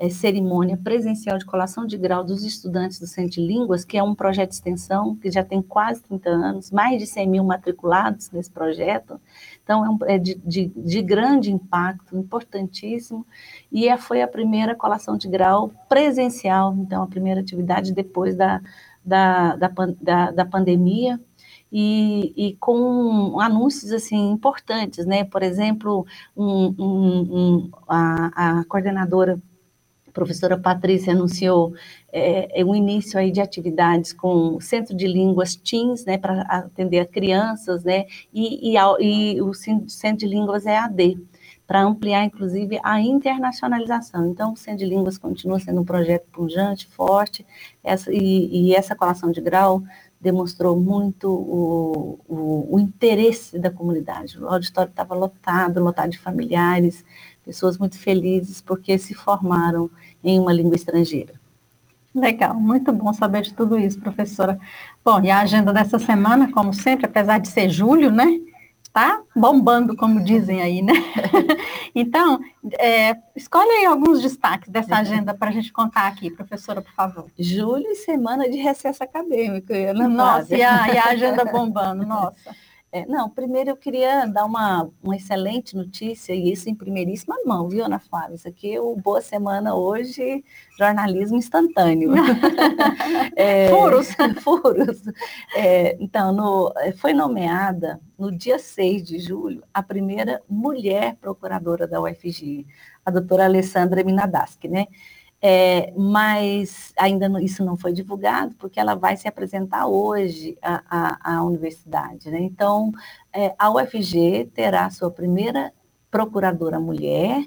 é, 0.00 0.08
cerimônia 0.08 0.78
presencial 0.78 1.36
de 1.36 1.44
colação 1.44 1.84
de 1.84 1.98
grau 1.98 2.24
dos 2.24 2.42
estudantes 2.42 2.98
do 2.98 3.06
Centro 3.06 3.32
de 3.32 3.46
Línguas, 3.46 3.84
que 3.84 3.98
é 3.98 4.02
um 4.02 4.14
projeto 4.14 4.48
de 4.48 4.54
extensão 4.54 5.14
que 5.14 5.30
já 5.30 5.44
tem 5.44 5.60
quase 5.60 6.02
30 6.04 6.30
anos, 6.30 6.70
mais 6.70 6.98
de 6.98 7.06
100 7.06 7.28
mil 7.28 7.44
matriculados 7.44 8.30
nesse 8.30 8.50
projeto. 8.50 9.20
Então, 9.62 9.84
é, 9.84 9.90
um, 9.90 9.98
é 10.06 10.18
de, 10.18 10.36
de, 10.36 10.68
de, 10.74 11.02
grande 11.02 11.52
impacto, 11.52 12.16
importantíssimo, 12.16 13.26
e 13.70 13.88
é, 13.88 13.98
foi 13.98 14.22
a 14.22 14.26
primeira 14.26 14.74
colação 14.74 15.18
de 15.18 15.28
grau 15.28 15.70
presencial, 15.86 16.74
então, 16.78 17.02
a 17.02 17.06
primeira 17.06 17.40
atividade 17.40 17.92
depois 17.92 18.34
da, 18.34 18.62
da, 19.04 19.54
da, 19.56 19.70
da, 20.00 20.30
da 20.30 20.44
pandemia, 20.46 21.20
e, 21.72 22.32
e, 22.36 22.56
com 22.56 23.38
anúncios 23.38 23.92
assim 23.92 24.32
importantes, 24.32 25.06
né? 25.06 25.22
Por 25.22 25.40
exemplo, 25.40 26.04
um, 26.36 26.74
um, 26.76 27.38
um, 27.38 27.70
a, 27.86 28.60
a, 28.60 28.64
coordenadora 28.64 29.40
professora 30.20 30.58
Patrícia 30.58 31.14
anunciou 31.14 31.72
é, 32.12 32.60
é, 32.60 32.62
início 32.62 33.18
aí 33.18 33.30
de 33.30 33.40
atividades 33.40 34.12
com 34.12 34.56
o 34.56 34.60
Centro 34.60 34.94
de 34.94 35.06
Línguas 35.06 35.56
Teams, 35.56 36.04
né, 36.04 36.18
para 36.18 36.42
atender 36.42 37.06
crianças, 37.08 37.82
né, 37.84 38.04
e, 38.34 38.74
e, 38.74 38.76
e 39.00 39.40
o 39.40 39.54
Centro 39.54 40.18
de 40.18 40.26
Línguas 40.26 40.66
EAD, 40.66 41.18
para 41.66 41.82
ampliar, 41.82 42.24
inclusive, 42.24 42.78
a 42.82 43.00
internacionalização. 43.00 44.26
Então, 44.26 44.52
o 44.52 44.56
Centro 44.56 44.80
de 44.80 44.86
Línguas 44.86 45.16
continua 45.16 45.58
sendo 45.58 45.80
um 45.80 45.84
projeto 45.84 46.26
pujante, 46.30 46.86
forte, 46.88 47.46
essa, 47.82 48.12
e, 48.12 48.68
e 48.68 48.74
essa 48.74 48.94
colação 48.94 49.30
de 49.30 49.40
grau 49.40 49.82
demonstrou 50.20 50.78
muito 50.78 51.30
o, 51.30 52.18
o, 52.28 52.74
o 52.74 52.78
interesse 52.78 53.58
da 53.58 53.70
comunidade. 53.70 54.38
O 54.38 54.46
auditório 54.48 54.90
estava 54.90 55.14
lotado, 55.14 55.82
lotado 55.82 56.10
de 56.10 56.18
familiares, 56.18 57.04
pessoas 57.44 57.78
muito 57.78 57.98
felizes 57.98 58.60
porque 58.60 58.98
se 58.98 59.14
formaram 59.14 59.90
em 60.22 60.38
uma 60.38 60.52
língua 60.52 60.76
estrangeira. 60.76 61.34
Legal, 62.14 62.54
muito 62.54 62.92
bom 62.92 63.12
saber 63.12 63.42
de 63.42 63.54
tudo 63.54 63.78
isso, 63.78 64.00
professora. 64.00 64.58
Bom, 65.04 65.20
e 65.20 65.30
a 65.30 65.40
agenda 65.40 65.72
dessa 65.72 65.98
semana, 65.98 66.50
como 66.50 66.74
sempre, 66.74 67.06
apesar 67.06 67.38
de 67.38 67.48
ser 67.48 67.68
julho, 67.70 68.10
né? 68.10 68.26
Tá 68.92 69.20
bombando, 69.36 69.96
como 69.96 70.24
dizem 70.24 70.60
aí, 70.60 70.82
né? 70.82 70.94
então, 71.94 72.40
é, 72.80 73.16
escolhe 73.36 73.70
aí 73.70 73.86
alguns 73.86 74.20
destaques 74.20 74.68
dessa 74.68 74.96
agenda 74.96 75.32
para 75.32 75.50
a 75.50 75.52
gente 75.52 75.72
contar 75.72 76.08
aqui, 76.08 76.28
professora, 76.28 76.82
por 76.82 76.92
favor. 76.92 77.26
Julho 77.38 77.86
e 77.86 77.94
semana 77.94 78.50
de 78.50 78.58
recesso 78.58 79.04
acadêmico. 79.04 79.72
Nossa, 80.08 80.56
e 80.56 80.62
a, 80.62 80.92
e 80.92 80.98
a 80.98 81.04
agenda 81.04 81.44
bombando, 81.44 82.04
nossa. 82.04 82.56
É, 82.92 83.06
não, 83.06 83.30
primeiro 83.30 83.70
eu 83.70 83.76
queria 83.76 84.26
dar 84.26 84.44
uma, 84.44 84.90
uma 85.00 85.14
excelente 85.14 85.76
notícia, 85.76 86.32
e 86.32 86.50
isso 86.50 86.68
em 86.68 86.74
primeiríssima 86.74 87.36
mão, 87.46 87.68
viu, 87.68 87.84
Ana 87.84 88.00
Flávia? 88.00 88.34
Isso 88.34 88.48
aqui 88.48 88.74
é 88.74 88.80
o 88.80 88.96
Boa 88.96 89.20
Semana 89.20 89.76
hoje, 89.76 90.44
jornalismo 90.76 91.36
instantâneo. 91.36 92.12
é, 93.36 93.68
furos. 93.68 94.08
furos. 94.42 95.02
É, 95.54 95.96
então, 96.00 96.32
no, 96.32 96.74
foi 96.96 97.12
nomeada, 97.12 98.00
no 98.18 98.36
dia 98.36 98.58
6 98.58 99.04
de 99.04 99.20
julho, 99.20 99.62
a 99.72 99.84
primeira 99.84 100.42
mulher 100.48 101.14
procuradora 101.20 101.86
da 101.86 102.00
UFG, 102.00 102.66
a 103.06 103.10
doutora 103.12 103.44
Alessandra 103.44 104.02
Minadaski, 104.02 104.66
né? 104.66 104.88
É, 105.42 105.92
mas 105.96 106.92
ainda 106.98 107.26
não, 107.26 107.40
isso 107.40 107.64
não 107.64 107.76
foi 107.76 107.92
divulgado, 107.94 108.54
porque 108.56 108.78
ela 108.78 108.94
vai 108.94 109.16
se 109.16 109.26
apresentar 109.26 109.86
hoje 109.86 110.58
à, 110.60 110.82
à, 110.90 111.36
à 111.36 111.44
universidade. 111.44 112.30
Né? 112.30 112.40
Então, 112.42 112.92
é, 113.32 113.54
a 113.58 113.70
UFG 113.70 114.50
terá 114.54 114.90
sua 114.90 115.10
primeira 115.10 115.72
procuradora 116.10 116.78
mulher 116.78 117.42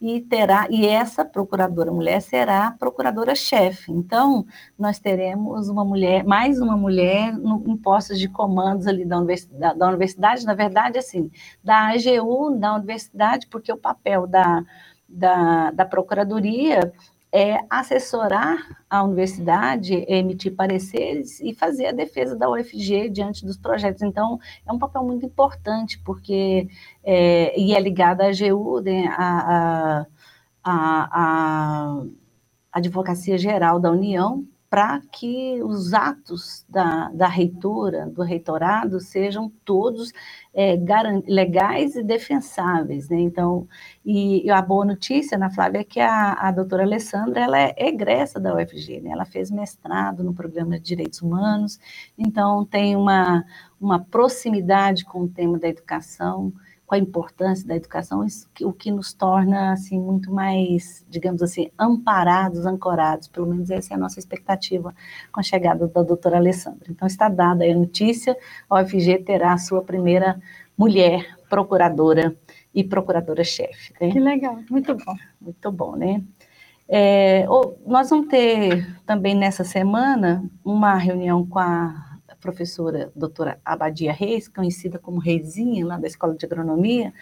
e 0.00 0.20
terá 0.20 0.66
e 0.70 0.86
essa 0.86 1.24
procuradora 1.24 1.90
mulher 1.90 2.20
será 2.20 2.72
procuradora-chefe. 2.72 3.92
Então, 3.92 4.44
nós 4.78 4.98
teremos 4.98 5.68
uma 5.68 5.84
mulher, 5.84 6.24
mais 6.24 6.60
uma 6.60 6.76
mulher 6.76 7.32
no, 7.32 7.62
em 7.66 7.76
postos 7.76 8.18
de 8.18 8.28
comandos 8.28 8.86
ali 8.86 9.04
da 9.04 9.18
universidade, 9.18 9.78
da 9.78 9.88
universidade, 9.88 10.44
na 10.44 10.54
verdade, 10.54 10.98
assim, 10.98 11.30
da 11.62 11.92
AGU, 11.92 12.58
da 12.58 12.74
universidade, 12.74 13.46
porque 13.46 13.72
o 13.72 13.76
papel 13.78 14.26
da, 14.26 14.64
da, 15.08 15.70
da 15.70 15.84
procuradoria 15.86 16.92
é 17.32 17.58
assessorar 17.68 18.58
a 18.88 19.02
universidade, 19.02 20.04
emitir 20.08 20.54
pareceres 20.54 21.40
e 21.40 21.54
fazer 21.54 21.86
a 21.86 21.92
defesa 21.92 22.36
da 22.36 22.48
UFG 22.50 23.10
diante 23.10 23.44
dos 23.44 23.56
projetos. 23.56 24.02
Então, 24.02 24.38
é 24.66 24.72
um 24.72 24.78
papel 24.78 25.04
muito 25.04 25.26
importante, 25.26 25.98
porque 26.04 26.68
é, 27.04 27.58
e 27.58 27.74
é 27.74 27.80
ligado 27.80 28.22
à 28.22 28.28
AGU, 28.28 28.80
né, 28.80 29.06
a, 29.08 30.00
a, 30.00 30.06
a, 30.64 32.00
a 32.00 32.02
Advocacia 32.72 33.36
Geral 33.36 33.80
da 33.80 33.90
União, 33.90 34.46
para 34.68 35.00
que 35.12 35.62
os 35.62 35.94
atos 35.94 36.64
da, 36.68 37.08
da 37.10 37.28
reitora, 37.28 38.06
do 38.06 38.22
reitorado, 38.22 38.98
sejam 39.00 39.50
todos 39.64 40.12
é, 40.52 40.76
legais 41.26 41.94
e 41.94 42.02
defensáveis. 42.02 43.08
Né? 43.08 43.20
Então, 43.20 43.68
e, 44.04 44.44
e, 44.44 44.50
a 44.50 44.60
boa 44.60 44.84
notícia, 44.84 45.36
Ana 45.36 45.50
Flávia, 45.50 45.80
é 45.80 45.84
que 45.84 46.00
a, 46.00 46.32
a 46.32 46.50
doutora 46.50 46.82
Alessandra 46.82 47.40
ela 47.40 47.58
é 47.58 47.74
egressa 47.76 48.40
da 48.40 48.54
UFG, 48.54 49.00
né? 49.00 49.10
ela 49.10 49.24
fez 49.24 49.50
mestrado 49.50 50.24
no 50.24 50.34
programa 50.34 50.78
de 50.78 50.84
Direitos 50.84 51.22
Humanos, 51.22 51.78
então 52.18 52.64
tem 52.64 52.96
uma, 52.96 53.44
uma 53.80 54.00
proximidade 54.00 55.04
com 55.04 55.22
o 55.22 55.28
tema 55.28 55.58
da 55.58 55.68
educação, 55.68 56.52
com 56.86 56.94
a 56.94 56.98
importância 56.98 57.66
da 57.66 57.74
educação, 57.74 58.24
isso, 58.24 58.48
o 58.62 58.72
que 58.72 58.92
nos 58.92 59.12
torna 59.12 59.72
assim 59.72 59.98
muito 59.98 60.32
mais, 60.32 61.04
digamos 61.08 61.42
assim, 61.42 61.70
amparados, 61.76 62.64
ancorados. 62.64 63.26
Pelo 63.26 63.46
menos 63.46 63.70
essa 63.70 63.92
é 63.92 63.96
a 63.96 63.98
nossa 63.98 64.20
expectativa 64.20 64.94
com 65.32 65.40
a 65.40 65.42
chegada 65.42 65.88
da 65.88 66.02
doutora 66.02 66.36
Alessandra. 66.36 66.86
Então 66.88 67.06
está 67.06 67.28
dada 67.28 67.64
a 67.64 67.74
notícia, 67.74 68.36
a 68.70 68.82
UFG 68.82 69.18
terá 69.24 69.52
a 69.52 69.58
sua 69.58 69.82
primeira 69.82 70.40
mulher 70.78 71.36
procuradora 71.50 72.36
e 72.72 72.84
procuradora-chefe. 72.84 73.92
Né? 74.00 74.12
Que 74.12 74.20
legal, 74.20 74.58
muito 74.70 74.94
bom. 74.94 75.14
Muito 75.40 75.72
bom, 75.72 75.96
né? 75.96 76.22
É, 76.88 77.46
nós 77.84 78.10
vamos 78.10 78.28
ter 78.28 78.96
também 79.04 79.34
nessa 79.34 79.64
semana 79.64 80.48
uma 80.64 80.94
reunião 80.94 81.44
com 81.44 81.58
a 81.58 82.15
professora 82.46 83.10
doutora 83.14 83.60
Abadia 83.64 84.12
Reis, 84.12 84.46
conhecida 84.46 85.00
como 85.00 85.18
Reizinha, 85.18 85.84
lá 85.84 85.98
da 85.98 86.06
Escola 86.06 86.36
de 86.36 86.46
Agronomia, 86.46 87.12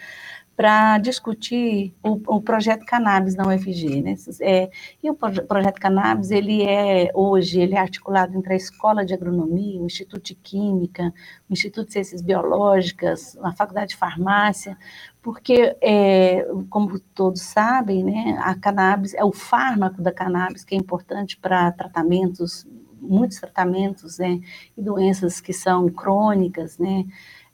para 0.55 0.99
discutir 0.99 1.93
o, 2.01 2.13
o, 2.35 2.41
projeto 2.41 2.85
Cannabis 2.85 3.35
na 3.35 3.45
UFG. 3.47 4.01
Né? 4.01 4.15
É, 4.39 4.69
e 5.03 5.09
o 5.09 5.15
projeto 5.15 5.81
Cannabis, 5.81 6.31
ele 6.31 6.63
é, 6.63 7.11
hoje, 7.13 7.59
ele 7.59 7.75
é 7.75 7.79
articulado 7.79 8.37
entre 8.37 8.53
a 8.53 8.55
Escola 8.55 9.03
de 9.03 9.13
Agronomia, 9.13 9.81
o 9.81 9.85
Instituto 9.85 10.23
de 10.23 10.35
Química, 10.35 11.13
o 11.49 11.53
Instituto 11.53 11.87
de 11.87 11.93
Ciências 11.93 12.21
Biológicas, 12.21 13.37
a 13.41 13.51
Faculdade 13.51 13.89
de 13.89 13.97
Farmácia, 13.97 14.77
porque, 15.21 15.75
é, 15.81 16.47
como 16.69 16.99
todos 16.99 17.41
sabem, 17.41 18.03
né, 18.03 18.37
a 18.39 18.55
cannabis, 18.55 19.13
é 19.15 19.25
o 19.25 19.33
fármaco 19.33 20.01
da 20.01 20.11
cannabis 20.11 20.63
que 20.63 20.75
é 20.75 20.77
importante 20.77 21.35
para 21.35 21.71
tratamentos 21.71 22.65
muitos 23.05 23.39
tratamentos, 23.39 24.17
né, 24.17 24.39
e 24.77 24.81
doenças 24.81 25.39
que 25.39 25.53
são 25.53 25.89
crônicas, 25.89 26.77
né, 26.77 27.05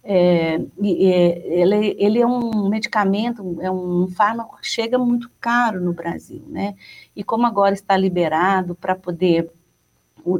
é, 0.03 0.59
ele, 0.79 1.95
ele, 1.99 2.19
é 2.19 2.25
um 2.25 2.67
medicamento, 2.67 3.61
é 3.61 3.69
um 3.69 4.07
fármaco 4.07 4.57
que 4.59 4.67
chega 4.67 4.97
muito 4.97 5.29
caro 5.39 5.79
no 5.79 5.93
Brasil, 5.93 6.43
né, 6.47 6.75
e 7.15 7.23
como 7.23 7.45
agora 7.45 7.73
está 7.73 7.95
liberado 7.95 8.73
para 8.75 8.95
poder 8.95 9.51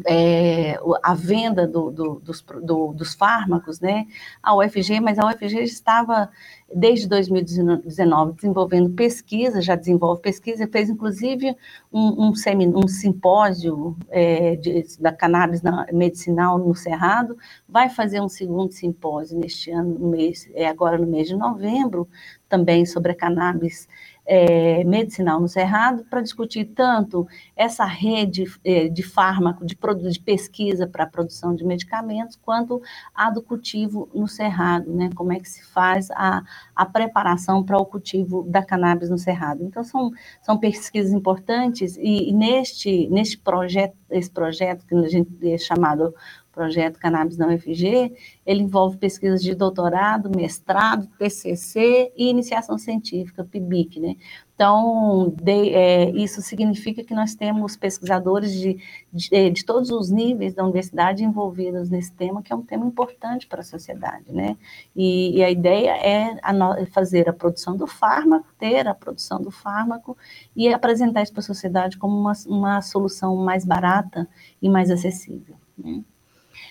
é, 0.06 0.80
a 1.04 1.14
venda 1.14 1.68
do, 1.68 1.92
do, 1.92 2.20
dos, 2.20 2.42
do, 2.42 2.94
dos, 2.94 3.14
fármacos, 3.14 3.80
né, 3.80 4.08
a 4.42 4.56
UFG, 4.56 5.00
mas 5.00 5.18
a 5.20 5.28
UFG 5.28 5.64
estava 5.64 6.30
desde 6.74 7.08
2019 7.08 8.34
desenvolvendo 8.34 8.90
pesquisa, 8.92 9.62
já 9.62 9.76
desenvolve 9.76 10.22
pesquisa, 10.22 10.68
fez 10.68 10.90
inclusive 10.90 11.56
um, 11.92 12.30
um, 12.30 12.34
um 12.76 12.88
simpósio 12.88 13.96
é, 14.10 14.56
de, 14.56 14.86
da 15.00 15.12
cannabis 15.12 15.62
na, 15.62 15.86
medicinal 15.92 16.58
no 16.58 16.74
Cerrado, 16.76 17.38
vai 17.68 17.90
fazer 17.90 18.22
um 18.22 18.30
segundo 18.30 18.72
simpósio 18.72 19.38
neste 19.38 19.72
ano, 19.72 19.98
no 20.00 20.10
mês, 20.10 20.50
é, 20.54 20.68
agora 20.68 20.98
no 20.98 21.08
mês 21.08 21.28
de 21.28 21.36
novembro, 21.36 22.08
também 22.48 22.86
sobre 22.86 23.12
a 23.12 23.16
cannabis 23.16 23.88
é, 24.25 24.84
medicinal 24.84 25.40
no 25.40 25.48
Cerrado 25.48 26.06
para 26.06 26.22
discutir 26.22 26.66
tanto 26.66 27.28
essa 27.56 27.86
rede 27.86 28.46
é, 28.63 28.88
de 28.88 29.04
fármaco, 29.04 29.66
de, 29.66 29.78
de 30.10 30.20
pesquisa 30.20 30.88
para 30.88 31.04
a 31.04 31.08
produção 31.08 31.56
de 31.56 31.66
medicamentos, 31.66 32.36
quanto 32.36 32.82
a 33.13 33.30
do 33.30 33.42
cultivo 33.42 34.10
no 34.13 34.28
Cerrado, 34.28 34.92
né? 34.94 35.10
Como 35.16 35.34
é 35.34 35.40
que 35.40 35.50
se 35.50 35.63
faz 35.66 36.10
a, 36.12 36.44
a 36.75 36.86
preparação 36.86 37.63
para 37.63 37.78
o 37.78 37.86
cultivo 37.86 38.44
da 38.44 38.63
cannabis 38.63 39.10
no 39.10 39.18
Cerrado. 39.18 39.63
Então, 39.63 39.84
são, 39.84 40.12
são 40.42 40.58
pesquisas 40.58 41.12
importantes 41.12 41.98
e, 41.98 42.30
e 42.30 42.34
neste, 42.34 43.08
neste 43.10 43.38
projeto, 43.38 43.96
esse 44.10 44.30
projeto 44.30 44.86
que 44.86 44.96
a 44.96 45.08
gente 45.08 45.30
é 45.44 45.58
chamado 45.58 46.13
projeto 46.51 47.00
Cannabis 47.00 47.38
na 47.38 47.48
UFG, 47.48 48.13
ele 48.46 48.63
envolve 48.63 48.98
pesquisas 48.98 49.41
de 49.41 49.55
doutorado, 49.55 50.29
mestrado, 50.36 51.08
TCC 51.17 52.12
e 52.15 52.29
iniciação 52.29 52.77
científica, 52.77 53.43
PIBIC, 53.43 54.00
né? 54.00 54.15
Então, 54.53 55.34
de, 55.41 55.74
é, 55.74 56.12
isso 56.12 56.39
significa 56.39 57.03
que 57.03 57.15
nós 57.15 57.34
temos 57.34 57.75
pesquisadores 57.75 58.53
de, 58.53 58.77
de, 59.12 59.50
de, 59.50 59.65
todos 59.65 59.89
os 59.89 60.12
níveis 60.12 60.53
da 60.53 60.63
universidade 60.63 61.24
envolvidos 61.24 61.89
nesse 61.89 62.13
tema, 62.13 62.43
que 62.43 62.53
é 62.53 62.55
um 62.55 62.62
tema 62.62 62.86
importante 62.86 63.48
para 63.48 63.62
a 63.62 63.63
sociedade, 63.63 64.31
né? 64.31 64.55
E, 64.96 65.38
e 65.38 65.43
a 65.43 65.50
ideia 65.50 65.98
é 65.98 66.38
a 66.43 66.53
no, 66.53 66.86
fazer 66.88 67.27
a 67.27 67.34
produção 67.34 67.75
do 67.75 67.88
fármaco, 67.88 68.53
ter 68.60 68.88
a 68.88 68.93
produção 68.93 69.41
do 69.41 69.50
fármaco 69.50 70.15
e 70.55 70.72
apresentar 70.72 71.24
isso 71.24 71.34
para 71.34 71.39
a 71.41 71.43
sociedade 71.43 71.98
como 71.98 72.15
uma, 72.15 72.34
uma 72.46 72.81
solução 72.84 73.36
mais 73.38 73.65
barata 73.65 74.29
e 74.62 74.70
mais 74.70 74.91
acessível. 74.91 75.55
Né? 75.75 76.03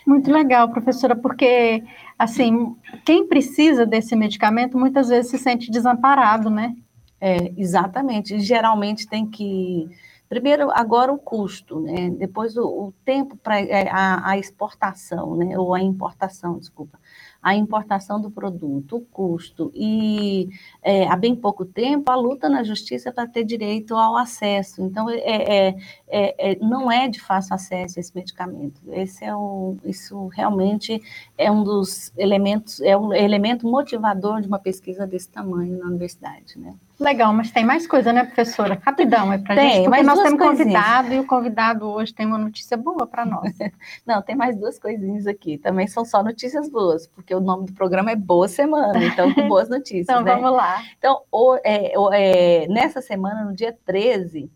Muito 0.07 0.31
legal, 0.31 0.71
professora, 0.71 1.15
porque, 1.15 1.83
assim, 2.19 2.75
quem 3.05 3.27
precisa 3.27 3.85
desse 3.85 4.17
medicamento 4.17 4.79
muitas 4.79 5.09
vezes 5.09 5.31
se 5.31 5.39
sente 5.39 5.71
desamparado, 5.71 6.49
né? 6.51 6.75
É, 7.21 7.53
exatamente. 7.57 8.39
Geralmente 8.41 9.07
tem 9.07 9.27
que. 9.27 9.89
Primeiro, 10.29 10.71
agora 10.71 11.13
o 11.13 11.19
custo, 11.19 11.81
né? 11.81 12.11
Depois 12.11 12.57
o, 12.57 12.63
o 12.63 12.95
tempo 13.05 13.37
para 13.37 13.61
é, 13.61 13.89
a, 13.91 14.31
a, 14.31 14.39
exportação, 14.39 15.37
né? 15.37 15.59
Ou 15.59 15.75
a 15.75 15.81
importação, 15.83 16.59
desculpa 16.59 16.99
a 17.43 17.55
importação 17.55 18.21
do 18.21 18.31
produto, 18.31 18.97
o 18.97 19.01
custo 19.01 19.71
e 19.75 20.49
é, 20.83 21.07
há 21.09 21.17
bem 21.17 21.35
pouco 21.35 21.65
tempo 21.65 22.11
a 22.11 22.15
luta 22.15 22.49
na 22.49 22.63
justiça 22.63 23.11
para 23.11 23.27
ter 23.27 23.45
direito 23.45 23.97
ao 23.97 24.17
acesso. 24.17 24.83
Então, 24.83 25.09
é, 25.09 25.69
é, 25.69 25.77
é, 26.11 26.53
é 26.53 26.57
não 26.61 26.91
é 26.91 27.09
de 27.09 27.21
fácil 27.21 27.55
acesso 27.55 27.99
esse 27.99 28.15
medicamento. 28.15 28.81
Esse 28.89 29.25
é 29.25 29.35
o, 29.35 29.77
isso 29.85 30.27
realmente 30.29 31.01
é 31.37 31.51
um 31.51 31.63
dos 31.63 32.13
elementos, 32.17 32.81
é 32.81 32.97
um 32.97 33.13
elemento 33.13 33.67
motivador 33.67 34.41
de 34.41 34.49
uma 34.49 34.59
pesquisa 34.59 35.07
desse 35.07 35.29
tamanho 35.29 35.79
na 35.79 35.87
universidade, 35.87 36.59
né? 36.59 36.75
Legal, 37.01 37.33
mas 37.33 37.51
tem 37.51 37.65
mais 37.65 37.87
coisa, 37.87 38.13
né, 38.13 38.25
professora? 38.25 38.79
Rapidão, 38.85 39.33
é 39.33 39.39
para 39.39 39.57
gente, 39.57 39.85
porque 39.89 40.03
nós 40.03 40.23
temos 40.23 40.39
convidado 40.39 41.15
e 41.15 41.19
o 41.19 41.27
convidado 41.27 41.87
hoje 41.87 42.13
tem 42.13 42.27
uma 42.27 42.37
notícia 42.37 42.77
boa 42.77 43.07
para 43.07 43.25
nós. 43.25 43.55
Não, 44.07 44.21
tem 44.21 44.37
mais 44.37 44.55
duas 44.55 44.79
coisinhas 44.79 45.27
aqui. 45.27 45.57
Também 45.57 45.87
são 45.87 46.05
só 46.05 46.23
notícias 46.23 46.69
boas, 46.69 47.07
porque 47.07 47.35
o 47.35 47.41
nome 47.41 47.67
do 47.67 47.73
programa 47.73 48.11
é 48.11 48.17
Boa 48.17 48.49
Semana, 48.49 49.03
então 49.03 49.33
com 49.33 49.49
boas 49.49 49.69
notícias. 49.71 50.03
então 50.03 50.23
né? 50.23 50.35
vamos 50.35 50.53
lá. 50.53 50.83
Então, 50.99 51.23
o, 51.33 51.57
é, 51.65 51.93
o, 51.97 52.13
é, 52.13 52.67
nessa 52.69 53.01
semana, 53.01 53.45
no 53.45 53.55
dia 53.55 53.75
13, 53.87 54.51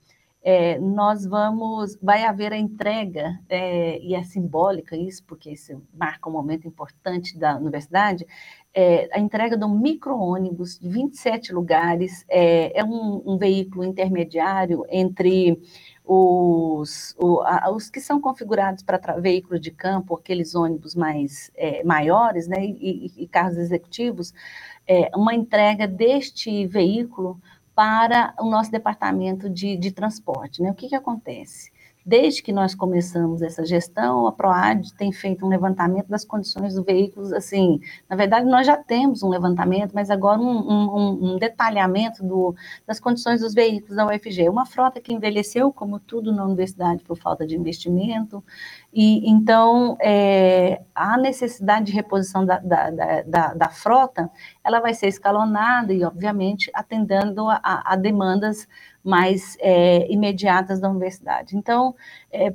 é, 0.47 0.79
nós 0.79 1.25
vamos, 1.25 1.97
vai 2.03 2.23
haver 2.25 2.53
a 2.53 2.59
entrega, 2.59 3.41
é, 3.49 3.99
e 3.99 4.15
é 4.15 4.23
simbólica 4.23 4.95
isso, 4.95 5.25
porque 5.25 5.51
isso 5.51 5.83
marca 5.95 6.29
um 6.29 6.33
momento 6.33 6.69
importante 6.69 7.39
da 7.39 7.57
universidade, 7.57 8.27
é, 8.75 9.09
a 9.11 9.19
entrega 9.19 9.57
do 9.57 9.67
micro-ônibus 9.67 10.79
de 10.79 10.87
27 10.87 11.51
lugares, 11.51 12.27
é, 12.29 12.79
é 12.79 12.85
um, 12.85 13.23
um, 13.25 13.39
veículo 13.39 13.85
intermediário 13.85 14.85
entre 14.91 15.59
os, 16.05 17.15
o, 17.19 17.41
a, 17.41 17.71
os 17.71 17.89
que 17.89 18.01
são 18.01 18.21
configurados 18.21 18.83
para 18.83 19.19
veículos 19.19 19.63
de 19.63 19.71
campo, 19.71 20.15
aqueles 20.15 20.55
ônibus 20.55 20.95
mais 20.95 21.51
é, 21.55 21.83
maiores, 21.85 22.47
né, 22.47 22.63
e, 22.67 23.11
e, 23.17 23.27
carros 23.29 23.57
executivos, 23.57 24.35
é, 24.87 25.11
uma 25.17 25.35
entrega 25.35 25.89
deste 25.89 26.67
veículo 26.67 27.41
para 27.75 28.35
o 28.39 28.49
nosso 28.49 28.71
departamento 28.71 29.51
de, 29.51 29.77
de 29.77 29.91
transporte. 29.91 30.63
Né? 30.63 30.71
O 30.71 30.75
que, 30.75 30.89
que 30.89 30.95
acontece? 30.95 31.73
Desde 32.07 32.43
que 32.43 32.53
nós 32.53 32.75
começamos 32.75 33.41
essa 33.41 33.65
gestão, 33.65 34.27
a 34.27 34.33
PROAD 34.33 34.93
tem 34.95 35.11
feito 35.11 35.47
um 35.47 35.49
levantamento 35.49 36.07
das 36.07 36.23
condições 36.23 36.75
do 36.75 36.85
veículo, 36.85 37.35
assim, 37.35 37.81
na 38.11 38.15
verdade 38.15 38.47
nós 38.47 38.67
já 38.67 38.77
temos 38.77 39.23
um 39.23 39.31
levantamento, 39.31 39.93
mas 39.95 40.11
agora 40.11 40.39
um, 40.39 40.45
um, 40.45 41.33
um 41.33 41.39
detalhamento 41.39 42.23
do, 42.23 42.55
das 42.87 43.01
condições 43.01 43.41
dos 43.41 43.55
veículos 43.55 43.97
da 43.97 44.07
UFG. 44.07 44.51
Uma 44.51 44.67
frota 44.67 45.01
que 45.01 45.15
envelheceu, 45.15 45.73
como 45.73 45.99
tudo 45.99 46.31
na 46.31 46.45
universidade, 46.45 47.03
por 47.03 47.17
falta 47.17 47.47
de 47.47 47.57
investimento, 47.57 48.45
e 48.95 49.29
então 49.29 49.97
é, 50.01 50.81
a 50.95 51.19
necessidade 51.19 51.87
de 51.87 51.93
reposição 51.93 52.47
da, 52.47 52.59
da, 52.61 52.91
da, 53.27 53.55
da, 53.55 53.69
frota, 53.69 54.31
ela 54.63 54.79
vai 54.79 54.95
ser 54.95 55.09
escalonada 55.09 55.93
e, 55.93 56.05
obviamente, 56.05 56.71
atendendo 56.73 57.49
a, 57.49 57.61
a 57.85 57.97
demandas 57.97 58.69
mais 59.03 59.57
é, 59.59 60.11
imediatas 60.13 60.79
da 60.79 60.89
universidade. 60.89 61.57
Então, 61.57 61.97
é, 62.31 62.55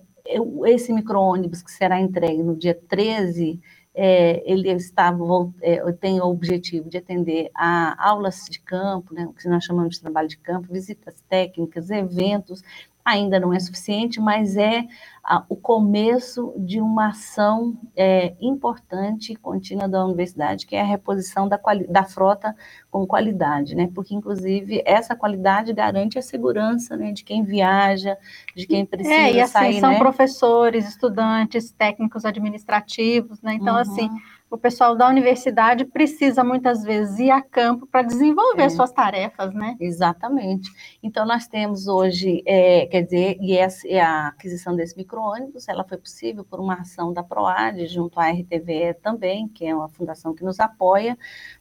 esse 0.68 0.94
micro-ônibus 0.94 1.62
que 1.62 1.72
será 1.72 2.00
entregue 2.00 2.42
no 2.42 2.56
dia 2.56 2.80
13, 2.88 3.60
é, 3.94 4.42
ele 4.50 4.70
está, 4.70 5.14
é, 5.62 5.92
tem 5.92 6.22
o 6.22 6.26
objetivo 6.26 6.90
de 6.90 6.98
atender 6.98 7.52
a 7.54 8.02
aulas 8.10 8.46
de 8.50 8.62
campo, 8.62 9.14
né, 9.14 9.26
o 9.26 9.34
que 9.34 9.50
nós 9.50 9.66
chamamos 9.66 9.96
de 9.96 10.02
trabalho 10.02 10.30
de 10.30 10.38
campo, 10.38 10.72
visitas 10.72 11.22
técnicas, 11.28 11.90
eventos, 11.90 12.64
ainda 13.10 13.40
não 13.40 13.54
é 13.54 13.60
suficiente, 13.60 14.20
mas 14.20 14.56
é 14.56 14.86
a, 15.24 15.44
o 15.48 15.56
começo 15.56 16.54
de 16.58 16.82
uma 16.82 17.10
ação 17.10 17.78
é, 17.96 18.34
importante 18.42 19.34
e 19.34 19.36
contínua 19.36 19.88
da 19.88 20.04
universidade, 20.04 20.66
que 20.66 20.76
é 20.76 20.82
a 20.82 20.86
reposição 20.86 21.48
da, 21.48 21.60
da 21.88 22.04
frota 22.04 22.56
com 22.90 23.06
qualidade, 23.06 23.76
né? 23.76 23.90
Porque, 23.94 24.16
inclusive, 24.16 24.82
essa 24.86 25.16
qualidade 25.16 25.74
garante 25.74 26.18
a 26.18 26.22
segurança 26.22 26.98
né, 26.98 27.12
de 27.12 27.24
quem 27.24 27.44
viaja, 27.44 28.18
de 28.56 28.66
quem 28.66 28.86
precisa 28.86 29.14
é, 29.14 29.34
e, 29.34 29.42
assim, 29.42 29.54
sair, 29.54 29.80
são 29.80 29.92
né? 29.92 30.00
professores, 30.00 30.88
estudantes, 30.88 31.72
técnicos 31.72 32.26
administrativos, 32.26 33.42
né? 33.42 33.54
Então, 33.54 33.76
assim, 33.76 34.08
uhum. 34.08 34.16
assim, 34.16 34.22
o 34.50 34.58
pessoal 34.58 34.96
da 34.96 35.08
universidade 35.08 35.86
precisa 35.86 36.44
muitas 36.44 36.84
vezes 36.84 37.20
ir 37.20 37.30
a 37.30 37.42
campo 37.42 37.86
para 37.86 38.02
desenvolver 38.02 38.64
é. 38.64 38.70
suas 38.70 38.92
tarefas, 38.92 39.54
né? 39.54 39.76
Exatamente. 39.80 40.72
Então, 41.04 41.26
nós 41.26 41.48
temos 41.48 41.88
hoje, 41.88 42.42
é, 42.46 42.88
quer 42.88 43.04
dizer, 43.04 43.38
e 43.40 43.56
essa, 43.56 43.88
a 44.02 44.28
aquisição 44.30 44.76
desse 44.76 44.98
micro-ônibus, 44.98 45.68
ela 45.68 45.84
foi 45.84 45.98
possível 45.98 46.44
por 46.44 46.60
uma 46.60 46.76
ação 46.76 47.14
da 47.14 47.22
PROAD, 47.22 47.86
junto 47.88 48.20
à 48.20 48.32
RTVE 48.32 48.96
também, 49.04 49.48
que 49.48 49.66
é 49.66 49.76
uma 49.76 49.88
fundação 49.88 50.34
que 50.34 50.44
nos 50.44 50.60
apoia, 50.60 51.18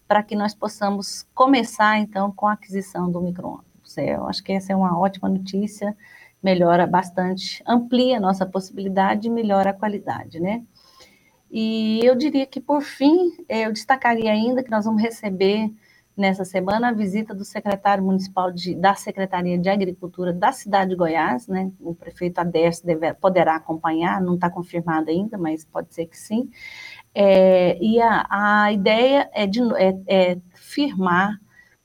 para 0.06 0.22
que 0.22 0.34
nós 0.34 0.54
possamos 0.54 1.26
começar, 1.34 1.98
então, 1.98 2.32
com 2.32 2.46
a 2.46 2.54
aquisição 2.54 3.10
do 3.10 3.20
micro-ônibus. 3.20 3.98
É, 3.98 4.16
eu 4.16 4.26
acho 4.26 4.42
que 4.42 4.52
essa 4.52 4.72
é 4.72 4.76
uma 4.76 4.98
ótima 4.98 5.28
notícia, 5.28 5.94
melhora 6.42 6.86
bastante, 6.86 7.62
amplia 7.66 8.16
a 8.16 8.20
nossa 8.20 8.46
possibilidade 8.46 9.26
e 9.26 9.30
melhora 9.30 9.70
a 9.70 9.74
qualidade, 9.74 10.40
né? 10.40 10.62
E 11.50 12.00
eu 12.04 12.14
diria 12.14 12.46
que, 12.46 12.60
por 12.60 12.82
fim, 12.82 13.32
eu 13.48 13.72
destacaria 13.72 14.30
ainda 14.30 14.62
que 14.62 14.70
nós 14.70 14.84
vamos 14.84 15.02
receber 15.02 15.70
nessa 16.18 16.44
semana 16.44 16.88
a 16.88 16.92
visita 16.92 17.32
do 17.32 17.44
secretário 17.44 18.02
municipal 18.02 18.50
de, 18.50 18.74
da 18.74 18.94
Secretaria 18.96 19.56
de 19.56 19.68
Agricultura 19.68 20.32
da 20.32 20.50
cidade 20.50 20.90
de 20.90 20.96
Goiás, 20.96 21.46
né? 21.46 21.70
O 21.80 21.94
prefeito 21.94 22.42
deve, 22.44 23.14
poderá 23.14 23.54
acompanhar, 23.54 24.20
não 24.20 24.34
está 24.34 24.50
confirmado 24.50 25.10
ainda, 25.10 25.38
mas 25.38 25.64
pode 25.64 25.94
ser 25.94 26.06
que 26.06 26.18
sim. 26.18 26.50
É, 27.14 27.78
e 27.80 28.00
a, 28.00 28.26
a, 28.28 28.72
ideia 28.72 29.30
é, 29.32 29.46
de, 29.46 29.60
é, 29.76 29.96
é 30.08 30.38
firmar 30.54 31.38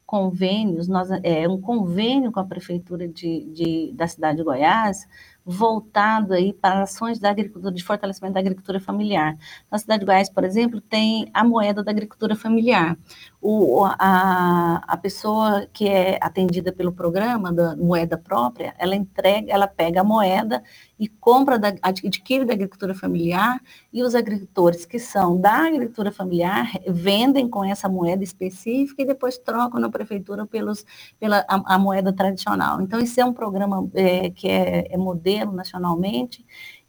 convênios, 0.04 0.88
nós, 0.88 1.10
é 1.23 1.47
um 1.47 1.60
convênio 1.60 2.32
com 2.32 2.39
a 2.39 2.45
prefeitura 2.45 3.08
de, 3.08 3.45
de, 3.45 3.93
da 3.95 4.08
cidade 4.08 4.38
de 4.38 4.43
Goiás 4.43 5.08
voltado 5.45 6.34
aí 6.34 6.53
para 6.53 6.84
ações 6.84 7.19
da 7.19 7.29
agricultura, 7.29 7.73
de 7.73 7.84
fortalecimento 7.84 8.34
da 8.34 8.39
agricultura 8.39 8.79
familiar. 8.79 9.38
Na 9.69 9.77
cidade 9.77 9.99
de 9.99 10.06
Goiás, 10.06 10.29
por 10.29 10.43
exemplo, 10.43 10.79
tem 10.79 11.29
a 11.34 11.43
moeda 11.43 11.84
da 11.84 11.91
agricultura 11.91 12.36
familiar. 12.36 12.97
O, 13.45 13.84
a, 13.84 14.82
a 14.88 14.95
pessoa 14.95 15.67
que 15.73 15.86
é 15.86 16.17
atendida 16.21 16.71
pelo 16.71 16.93
programa 16.93 17.51
da 17.51 17.75
moeda 17.75 18.17
própria, 18.17 18.73
ela 18.77 18.95
entrega, 18.95 19.51
ela 19.51 19.67
pega 19.67 19.99
a 19.99 20.03
moeda 20.03 20.63
e 20.97 21.10
compra, 21.10 21.60
da, 21.60 21.75
adquire 21.82 22.45
da 22.45 22.53
agricultura 22.53 22.95
familiar, 22.95 23.60
e 23.91 24.01
os 24.01 24.15
agricultores 24.15 24.86
que 24.86 24.97
são 24.97 25.41
da 25.41 25.67
agricultura 25.67 26.10
familiar 26.10 26.71
vendem 26.88 27.49
com 27.49 27.65
essa 27.65 27.89
moeda 27.89 28.23
específica 28.23 29.01
e 29.01 29.06
depois 29.06 29.38
trocam 29.38 29.77
na 29.77 29.89
prefeitura 29.89 30.45
pelos, 30.45 30.86
pela 31.19 31.43
a, 31.45 31.75
a 31.75 31.77
moeda 31.77 32.13
tradicional. 32.13 32.79
Então, 32.79 32.97
isso 33.01 33.19
é 33.19 33.25
um 33.25 33.34
programa 33.34 33.89
é, 33.93 34.29
que 34.29 34.47
é, 34.47 34.88
é 34.89 34.97
modelo 34.97 35.51
nacionalmente, 35.51 36.45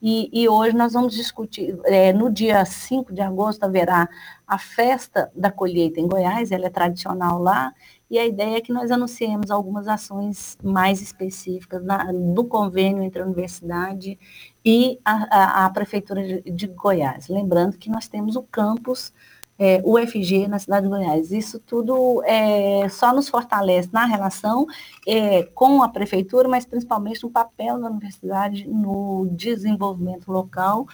e, 0.07 0.29
e, 0.31 0.47
hoje 0.47 0.77
nós 0.77 0.93
vamos 0.93 1.15
discutir, 1.15 1.79
é, 1.87 2.13
no 2.13 2.31
dia 2.31 2.63
5 2.63 3.11
de 3.11 3.23
agosto 3.23 3.65
haverá 3.65 4.07
a 4.47 4.59
festa 4.59 5.33
da 5.35 5.51
colheita 5.51 5.99
em 5.99 6.07
Goiás, 6.07 6.53
ela 6.53 6.67
é 6.67 6.69
tradicional 6.69 7.41
lá, 7.41 7.73
e 8.11 8.19
a 8.19 8.27
ideia 8.27 8.59
é 8.59 8.61
que 8.61 8.71
nós 8.71 8.91
anunciemos 8.91 9.51
algumas 9.51 9.89
ações 9.89 10.59
mais 10.63 11.01
específicas 11.01 11.83
na, 11.83 12.13
do 12.13 12.45
convênio 12.45 13.03
entre 13.03 13.23
a 13.23 13.25
universidade 13.25 14.19
e 14.63 15.01
a, 15.03 15.63
a, 15.63 15.65
a 15.65 15.71
Prefeitura 15.71 16.23
de, 16.23 16.51
de, 16.51 16.67
Goiás. 16.67 17.29
Lembrando 17.29 17.79
que 17.79 17.89
nós 17.89 18.07
temos 18.07 18.37
o 18.37 18.43
campus 18.43 19.11
é, 19.59 19.81
UFG 19.85 20.49
na 20.49 20.59
cidade 20.59 20.85
de 20.85 20.89
Goiás. 20.89 21.31
Isso 21.31 21.59
tudo 21.59 22.23
é, 22.25 22.89
só 22.89 23.13
nos 23.13 23.29
fortalece 23.29 23.89
na 23.93 24.05
relação 24.05 24.67
é, 25.07 25.45
com 25.55 25.83
a 25.83 25.89
Prefeitura, 25.89 26.49
mas 26.49 26.65
principalmente 26.65 27.23
no 27.23 27.31
papel 27.31 27.81
da 27.81 27.89
universidade 27.89 28.67
no 28.69 29.29
desenvolvimento 29.33 30.31
local 30.31 30.87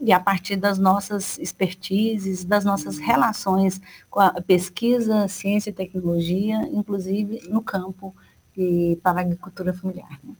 e 0.00 0.12
a 0.12 0.20
partir 0.20 0.56
das 0.56 0.78
nossas 0.78 1.38
expertises, 1.38 2.44
das 2.44 2.64
nossas 2.64 2.98
relações 2.98 3.80
com 4.10 4.20
a 4.20 4.32
pesquisa, 4.40 5.28
ciência 5.28 5.70
e 5.70 5.72
tecnologia, 5.72 6.68
inclusive 6.72 7.48
no 7.48 7.62
campo 7.62 8.14
e 8.56 8.98
para 9.02 9.18
a 9.18 9.22
agricultura 9.22 9.72
familiar. 9.72 10.18
Né? 10.22 10.34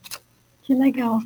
Que 0.63 0.75
legal. 0.75 1.21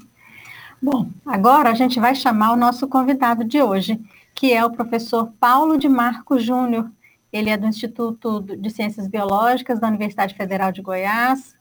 Bom, 0.80 1.08
agora 1.26 1.70
a 1.70 1.74
gente 1.74 1.98
vai 1.98 2.14
chamar 2.14 2.52
o 2.52 2.56
nosso 2.56 2.87
convidado 2.87 3.44
de 3.44 3.61
hoje, 3.61 4.00
que 4.38 4.53
é 4.53 4.64
o 4.64 4.70
professor 4.70 5.33
Paulo 5.40 5.77
de 5.77 5.88
Marco 5.88 6.38
Júnior. 6.38 6.88
Ele 7.33 7.51
é 7.51 7.57
do 7.57 7.66
Instituto 7.66 8.40
de 8.40 8.70
Ciências 8.70 9.09
Biológicas 9.09 9.81
da 9.81 9.88
Universidade 9.88 10.37
Federal 10.37 10.70
de 10.70 10.81
Goiás. 10.81 11.57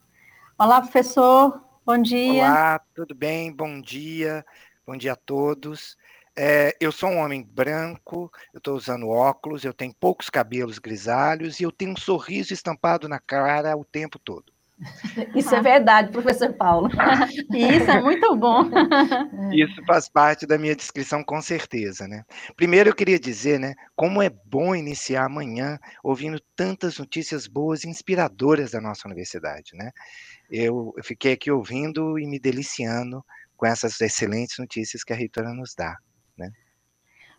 Olá, 0.59 0.79
professor. 0.79 1.59
Bom 1.83 1.97
dia. 1.97 2.43
Olá, 2.43 2.79
tudo 2.93 3.15
bem? 3.15 3.51
Bom 3.51 3.81
dia. 3.81 4.45
Bom 4.85 4.95
dia 4.95 5.13
a 5.13 5.15
todos. 5.15 5.97
É, 6.37 6.77
eu 6.79 6.91
sou 6.91 7.09
um 7.09 7.17
homem 7.17 7.41
branco, 7.41 8.31
eu 8.53 8.59
estou 8.59 8.75
usando 8.75 9.09
óculos, 9.09 9.65
eu 9.65 9.73
tenho 9.73 9.95
poucos 9.99 10.29
cabelos 10.29 10.77
grisalhos 10.77 11.59
e 11.59 11.63
eu 11.63 11.71
tenho 11.71 11.93
um 11.93 11.97
sorriso 11.97 12.53
estampado 12.53 13.09
na 13.09 13.19
cara 13.19 13.75
o 13.75 13.83
tempo 13.83 14.19
todo. 14.19 14.53
Isso 15.35 15.53
é 15.55 15.61
verdade, 15.61 16.11
professor 16.11 16.53
Paulo. 16.53 16.89
Isso 17.51 17.89
é 17.89 18.01
muito 18.01 18.35
bom. 18.35 18.63
Isso 19.51 19.83
faz 19.85 20.07
parte 20.07 20.45
da 20.45 20.57
minha 20.57 20.75
descrição, 20.75 21.23
com 21.23 21.41
certeza, 21.41 22.07
né? 22.07 22.23
Primeiro 22.55 22.89
eu 22.89 22.95
queria 22.95 23.19
dizer, 23.19 23.59
né, 23.59 23.73
como 23.95 24.21
é 24.21 24.29
bom 24.29 24.75
iniciar 24.75 25.25
amanhã 25.25 25.79
ouvindo 26.03 26.39
tantas 26.55 26.97
notícias 26.97 27.47
boas 27.47 27.83
e 27.83 27.89
inspiradoras 27.89 28.71
da 28.71 28.81
nossa 28.81 29.07
universidade, 29.07 29.71
né? 29.73 29.91
Eu 30.49 30.93
fiquei 31.03 31.33
aqui 31.33 31.51
ouvindo 31.51 32.17
e 32.19 32.27
me 32.27 32.39
deliciando 32.39 33.23
com 33.55 33.65
essas 33.65 33.99
excelentes 33.99 34.57
notícias 34.59 35.03
que 35.03 35.11
a 35.11 35.15
reitora 35.15 35.51
nos 35.53 35.73
dá. 35.75 35.97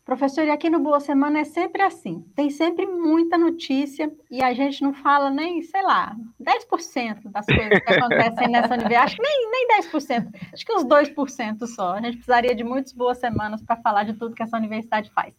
Professor, 0.09 0.42
e 0.42 0.51
aqui 0.51 0.71
no 0.71 0.79
Boa 0.79 1.01
Semana 1.01 1.40
é 1.40 1.44
sempre 1.44 1.83
assim. 1.83 2.25
Tem 2.35 2.49
sempre 2.49 2.87
muita 2.87 3.37
notícia 3.37 4.11
e 4.31 4.42
a 4.42 4.55
gente 4.55 4.81
não 4.81 4.94
fala 4.94 5.29
nem, 5.29 5.61
sei 5.61 5.83
lá, 5.83 6.16
10% 6.40 7.31
das 7.31 7.44
coisas 7.44 7.79
que 7.79 7.92
acontecem 7.92 8.49
nessa 8.49 8.73
universidade. 8.73 9.05
Acho 9.05 9.16
que 9.16 9.23
nem, 9.23 9.51
nem 9.51 9.68
10%, 9.83 10.51
acho 10.55 10.64
que 10.64 10.73
uns 10.73 10.85
2% 10.85 11.66
só. 11.66 11.92
A 11.92 12.01
gente 12.01 12.14
precisaria 12.14 12.55
de 12.55 12.64
muitas 12.64 12.94
boas 12.94 13.18
semanas 13.18 13.62
para 13.62 13.77
falar 13.77 14.05
de 14.05 14.14
tudo 14.14 14.35
que 14.35 14.42
essa 14.42 14.57
universidade 14.57 15.11
faz. 15.11 15.35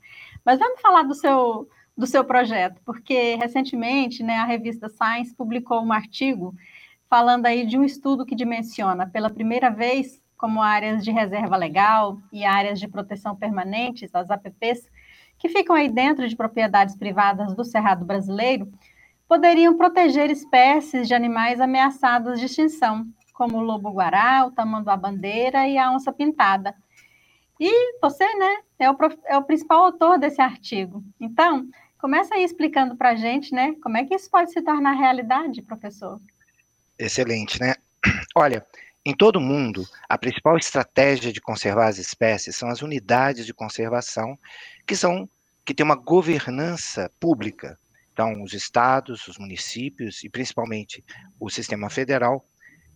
Mas 0.45 0.59
vamos 0.59 0.79
falar 0.79 1.01
do 1.01 1.15
seu, 1.15 1.67
do 1.97 2.05
seu 2.05 2.23
projeto, 2.23 2.79
porque 2.85 3.37
recentemente 3.37 4.21
né, 4.21 4.35
a 4.35 4.45
revista 4.45 4.87
Science 4.87 5.33
publicou 5.35 5.81
um 5.81 5.91
artigo 5.91 6.53
falando 7.09 7.47
aí 7.47 7.65
de 7.65 7.75
um 7.75 7.83
estudo 7.83 8.23
que 8.23 8.35
dimensiona 8.35 9.09
pela 9.09 9.31
primeira 9.31 9.71
vez 9.71 10.21
como 10.39 10.61
áreas 10.61 11.03
de 11.03 11.11
reserva 11.11 11.57
legal 11.57 12.17
e 12.31 12.45
áreas 12.45 12.79
de 12.79 12.87
proteção 12.87 13.35
permanentes, 13.35 14.15
as 14.15 14.31
APPs, 14.31 14.89
que 15.37 15.49
ficam 15.49 15.75
aí 15.75 15.89
dentro 15.89 16.27
de 16.27 16.35
propriedades 16.35 16.95
privadas 16.95 17.53
do 17.53 17.65
Cerrado 17.65 18.05
brasileiro, 18.05 18.71
poderiam 19.27 19.75
proteger 19.75 20.31
espécies 20.31 21.09
de 21.09 21.13
animais 21.13 21.59
ameaçados 21.59 22.39
de 22.39 22.45
extinção, 22.45 23.05
como 23.33 23.57
o 23.57 23.61
lobo-guará, 23.61 24.45
o 24.45 24.51
tamanduá-bandeira 24.51 25.67
e 25.67 25.77
a 25.77 25.91
onça-pintada. 25.91 26.73
E 27.59 27.99
você, 28.01 28.23
né, 28.35 28.59
é 28.79 28.89
o, 28.89 28.97
é 29.25 29.37
o 29.37 29.43
principal 29.43 29.83
autor 29.83 30.17
desse 30.17 30.41
artigo. 30.41 31.03
Então, 31.19 31.67
começa 31.97 32.35
aí 32.35 32.45
explicando 32.45 32.95
para 32.95 33.09
a 33.09 33.15
gente, 33.15 33.53
né, 33.53 33.75
como 33.83 33.97
é 33.97 34.05
que 34.05 34.15
isso 34.15 34.31
pode 34.31 34.53
se 34.53 34.61
tornar 34.61 34.93
realidade, 34.93 35.61
professor. 35.61 36.21
Excelente, 36.97 37.59
né? 37.59 37.75
Olha, 38.33 38.65
em 39.05 39.15
todo 39.15 39.37
o 39.37 39.41
mundo, 39.41 39.85
a 40.07 40.17
principal 40.17 40.57
estratégia 40.57 41.31
de 41.31 41.41
conservar 41.41 41.87
as 41.87 41.97
espécies 41.97 42.55
são 42.55 42.69
as 42.69 42.81
unidades 42.81 43.45
de 43.45 43.53
conservação, 43.53 44.37
que 44.85 44.95
são 44.95 45.29
que 45.65 45.73
têm 45.73 45.85
uma 45.85 45.95
governança 45.95 47.11
pública. 47.19 47.77
Então, 48.11 48.41
os 48.41 48.53
estados, 48.53 49.27
os 49.27 49.37
municípios 49.37 50.23
e 50.23 50.29
principalmente 50.29 51.03
o 51.39 51.49
sistema 51.49 51.89
federal 51.89 52.43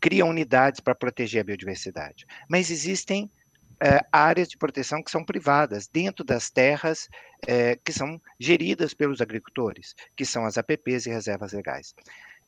criam 0.02 0.28
unidades 0.28 0.80
para 0.80 0.96
proteger 0.96 1.42
a 1.42 1.44
biodiversidade. 1.44 2.26
Mas 2.50 2.72
existem 2.72 3.32
é, 3.80 4.00
áreas 4.12 4.48
de 4.48 4.58
proteção 4.58 5.04
que 5.04 5.12
são 5.12 5.24
privadas, 5.24 5.88
dentro 5.88 6.24
das 6.24 6.50
terras 6.50 7.08
é, 7.48 7.76
que 7.76 7.92
são 7.92 8.20
geridas 8.40 8.94
pelos 8.94 9.22
agricultores, 9.22 9.94
que 10.16 10.26
são 10.26 10.46
as 10.46 10.58
APPs 10.58 11.06
e 11.06 11.10
reservas 11.10 11.54
legais. 11.54 11.94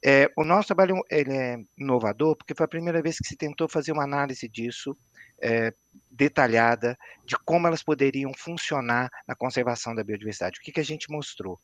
É, 0.07 0.31
o 0.37 0.43
nosso 0.43 0.67
trabalho 0.67 1.01
ele 1.09 1.33
é 1.35 1.57
inovador 1.75 2.35
porque 2.35 2.53
foi 2.53 2.65
a 2.65 2.69
primeira 2.69 3.01
vez 3.01 3.17
que 3.17 3.27
se 3.27 3.35
tentou 3.35 3.67
fazer 3.67 3.91
uma 3.91 4.03
análise 4.03 4.47
disso 4.47 4.95
é, 5.41 5.73
detalhada 6.11 6.95
de 7.25 7.35
como 7.43 7.65
elas 7.65 7.81
poderiam 7.81 8.31
funcionar 8.31 9.09
na 9.27 9.35
conservação 9.35 9.95
da 9.95 10.03
biodiversidade. 10.03 10.59
O 10.59 10.61
que, 10.61 10.71
que 10.71 10.79
a 10.79 10.85
gente 10.85 11.09
mostrou? 11.09 11.59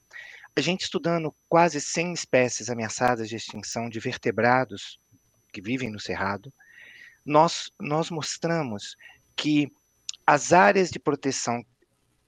A 0.55 0.59
gente 0.59 0.81
estudando 0.81 1.31
quase 1.47 1.79
100 1.79 2.13
espécies 2.13 2.67
ameaçadas 2.67 3.29
de 3.29 3.35
extinção 3.35 3.87
de 3.87 3.99
vertebrados 3.99 4.99
que 5.53 5.61
vivem 5.61 5.91
no 5.91 5.99
cerrado, 5.99 6.51
nós, 7.23 7.71
nós 7.79 8.09
mostramos 8.09 8.97
que 9.35 9.71
as 10.25 10.51
áreas 10.51 10.89
de 10.89 10.97
proteção 10.97 11.63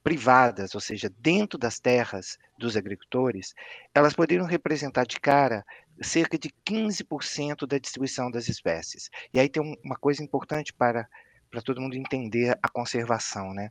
privadas, 0.04 0.74
ou 0.74 0.80
seja, 0.82 1.10
dentro 1.18 1.58
das 1.58 1.80
terras 1.80 2.38
dos 2.58 2.76
agricultores, 2.76 3.54
elas 3.94 4.12
poderiam 4.12 4.46
representar 4.46 5.06
de 5.06 5.18
cara 5.18 5.64
cerca 6.02 6.38
de 6.38 6.50
15% 6.66 7.66
da 7.66 7.78
distribuição 7.78 8.30
das 8.30 8.48
espécies. 8.48 9.08
E 9.32 9.40
aí 9.40 9.48
tem 9.48 9.62
uma 9.84 9.96
coisa 9.96 10.22
importante 10.22 10.72
para, 10.72 11.08
para 11.50 11.62
todo 11.62 11.80
mundo 11.80 11.96
entender 11.96 12.58
a 12.62 12.68
conservação, 12.68 13.52
né? 13.52 13.70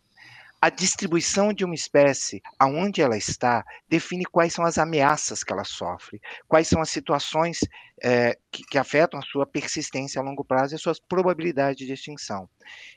A 0.62 0.70
distribuição 0.70 1.52
de 1.52 1.66
uma 1.66 1.76
espécie, 1.76 2.42
aonde 2.58 3.02
ela 3.02 3.18
está, 3.18 3.66
define 3.90 4.24
quais 4.24 4.54
são 4.54 4.64
as 4.64 4.78
ameaças 4.78 5.44
que 5.44 5.52
ela 5.52 5.66
sofre, 5.66 6.22
quais 6.48 6.70
são 6.70 6.82
as 6.82 6.90
situações 6.90 7.60
é, 8.02 8.38
que, 8.50 8.64
que 8.64 8.78
afetam 8.78 9.20
a 9.20 9.24
sua 9.24 9.46
persistência 9.46 10.22
a 10.22 10.24
longo 10.24 10.46
prazo 10.46 10.74
e 10.74 10.78
as 10.78 10.82
suas 10.82 11.02
probabilidades 11.02 11.86
de 11.86 11.92
extinção. 11.92 12.50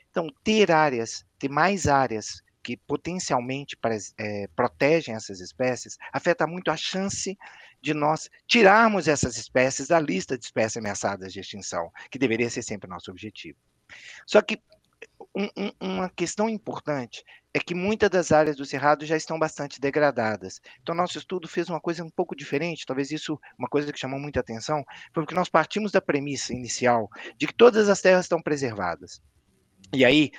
Então, 0.09 0.29
ter 0.45 0.71
áreas, 0.71 1.25
ter 1.37 1.49
mais 1.49 1.87
áreas 1.87 2.41
que 2.67 2.75
potencialmente 2.75 3.77
é, 4.17 4.45
protegem 4.53 5.15
essas 5.15 5.39
espécies, 5.39 5.97
afeta 6.11 6.45
muito 6.45 6.69
a 6.69 6.75
chance 6.75 7.37
de 7.81 7.93
nós 7.93 8.29
tirarmos 8.45 9.07
essas 9.07 9.37
espécies 9.37 9.87
da 9.87 10.01
lista 10.01 10.37
de 10.37 10.43
espécies 10.43 10.75
ameaçadas 10.75 11.31
de 11.31 11.39
extinção, 11.39 11.89
que 12.11 12.19
deveria 12.19 12.49
ser 12.49 12.63
sempre 12.63 12.89
nosso 12.89 13.09
objetivo. 13.09 13.57
Só 14.25 14.41
que 14.41 14.61
um, 15.33 15.45
um, 15.55 15.71
uma 15.79 16.09
questão 16.09 16.49
importante 16.49 17.23
é 17.53 17.59
que 17.61 17.73
muitas 17.73 18.09
das 18.09 18.33
áreas 18.33 18.57
do 18.57 18.65
Cerrado 18.65 19.05
já 19.05 19.15
estão 19.15 19.39
bastante 19.39 19.79
degradadas. 19.79 20.59
Então, 20.81 20.93
nosso 20.93 21.17
estudo 21.17 21.47
fez 21.47 21.69
uma 21.69 21.79
coisa 21.79 22.03
um 22.03 22.09
pouco 22.09 22.35
diferente, 22.35 22.85
talvez 22.85 23.11
isso, 23.11 23.39
uma 23.57 23.69
coisa 23.69 23.93
que 23.93 23.99
chamou 23.99 24.19
muita 24.19 24.41
atenção, 24.41 24.83
foi 25.13 25.23
porque 25.23 25.35
nós 25.35 25.47
partimos 25.47 25.93
da 25.93 26.01
premissa 26.01 26.51
inicial 26.51 27.09
de 27.37 27.47
que 27.47 27.53
todas 27.53 27.87
as 27.87 28.01
terras 28.01 28.25
estão 28.25 28.41
preservadas. 28.41 29.21
E 29.93 30.03
aí, 30.03 30.33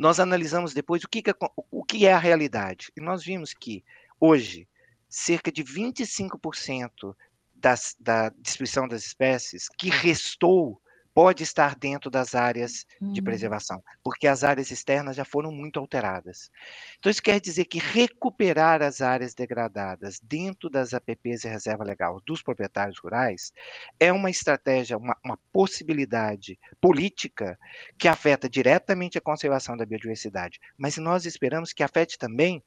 nós 0.00 0.18
analisamos 0.18 0.72
depois 0.72 1.04
o 1.04 1.08
que, 1.10 1.20
que, 1.20 1.28
é, 1.28 1.34
o 1.70 1.84
que 1.84 2.06
é 2.06 2.14
a 2.14 2.18
realidade. 2.18 2.90
E 2.96 3.02
nós 3.02 3.22
vimos 3.22 3.52
que, 3.52 3.84
hoje, 4.18 4.66
cerca 5.06 5.52
de 5.52 5.62
25% 5.62 7.14
das, 7.54 7.94
da 8.00 8.30
distribuição 8.30 8.88
das 8.88 9.04
espécies 9.04 9.68
que 9.68 9.90
restou 9.90 10.80
pode 11.20 11.42
estar 11.42 11.76
dentro 11.76 12.10
das 12.10 12.34
áreas 12.34 12.86
de 12.98 13.20
hum. 13.20 13.24
preservação, 13.24 13.84
porque 14.02 14.26
as 14.26 14.42
áreas 14.42 14.70
externas 14.70 15.14
já 15.14 15.22
foram 15.22 15.52
muito 15.52 15.78
alteradas. 15.78 16.50
Então, 16.98 17.10
isso 17.10 17.22
quer 17.22 17.38
dizer 17.38 17.66
que 17.66 17.78
recuperar 17.78 18.80
as 18.80 19.02
áreas 19.02 19.34
degradadas 19.34 20.18
dentro 20.22 20.70
das 20.70 20.94
APPs 20.94 21.44
e 21.44 21.48
reserva 21.48 21.84
legal 21.84 22.22
dos 22.24 22.42
proprietários 22.42 22.98
rurais 22.98 23.52
é 24.00 24.10
uma 24.10 24.30
estratégia, 24.30 24.96
uma, 24.96 25.14
uma 25.22 25.38
possibilidade 25.52 26.58
política 26.80 27.58
que 27.98 28.08
afeta 28.08 28.48
diretamente 28.48 29.18
a 29.18 29.20
conservação 29.20 29.76
da 29.76 29.84
biodiversidade, 29.84 30.58
mas 30.78 30.96
nós 30.96 31.26
esperamos 31.26 31.74
que 31.74 31.82
afete 31.82 32.16
também 32.16 32.64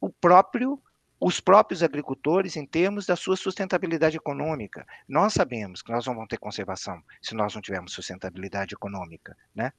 o 0.00 0.08
próprio 0.08 0.80
os 1.20 1.38
próprios 1.38 1.82
agricultores 1.82 2.56
em 2.56 2.64
termos 2.64 3.04
da 3.04 3.14
sua 3.14 3.36
sustentabilidade 3.36 4.16
econômica. 4.16 4.86
Nós 5.06 5.34
sabemos 5.34 5.82
que 5.82 5.92
nós 5.92 6.06
não 6.06 6.14
vamos 6.14 6.28
ter 6.28 6.38
conservação 6.38 7.02
se 7.20 7.34
nós 7.34 7.54
não 7.54 7.60
tivermos 7.60 7.92
sustentabilidade 7.92 8.74
econômica, 8.74 9.36
né? 9.54 9.70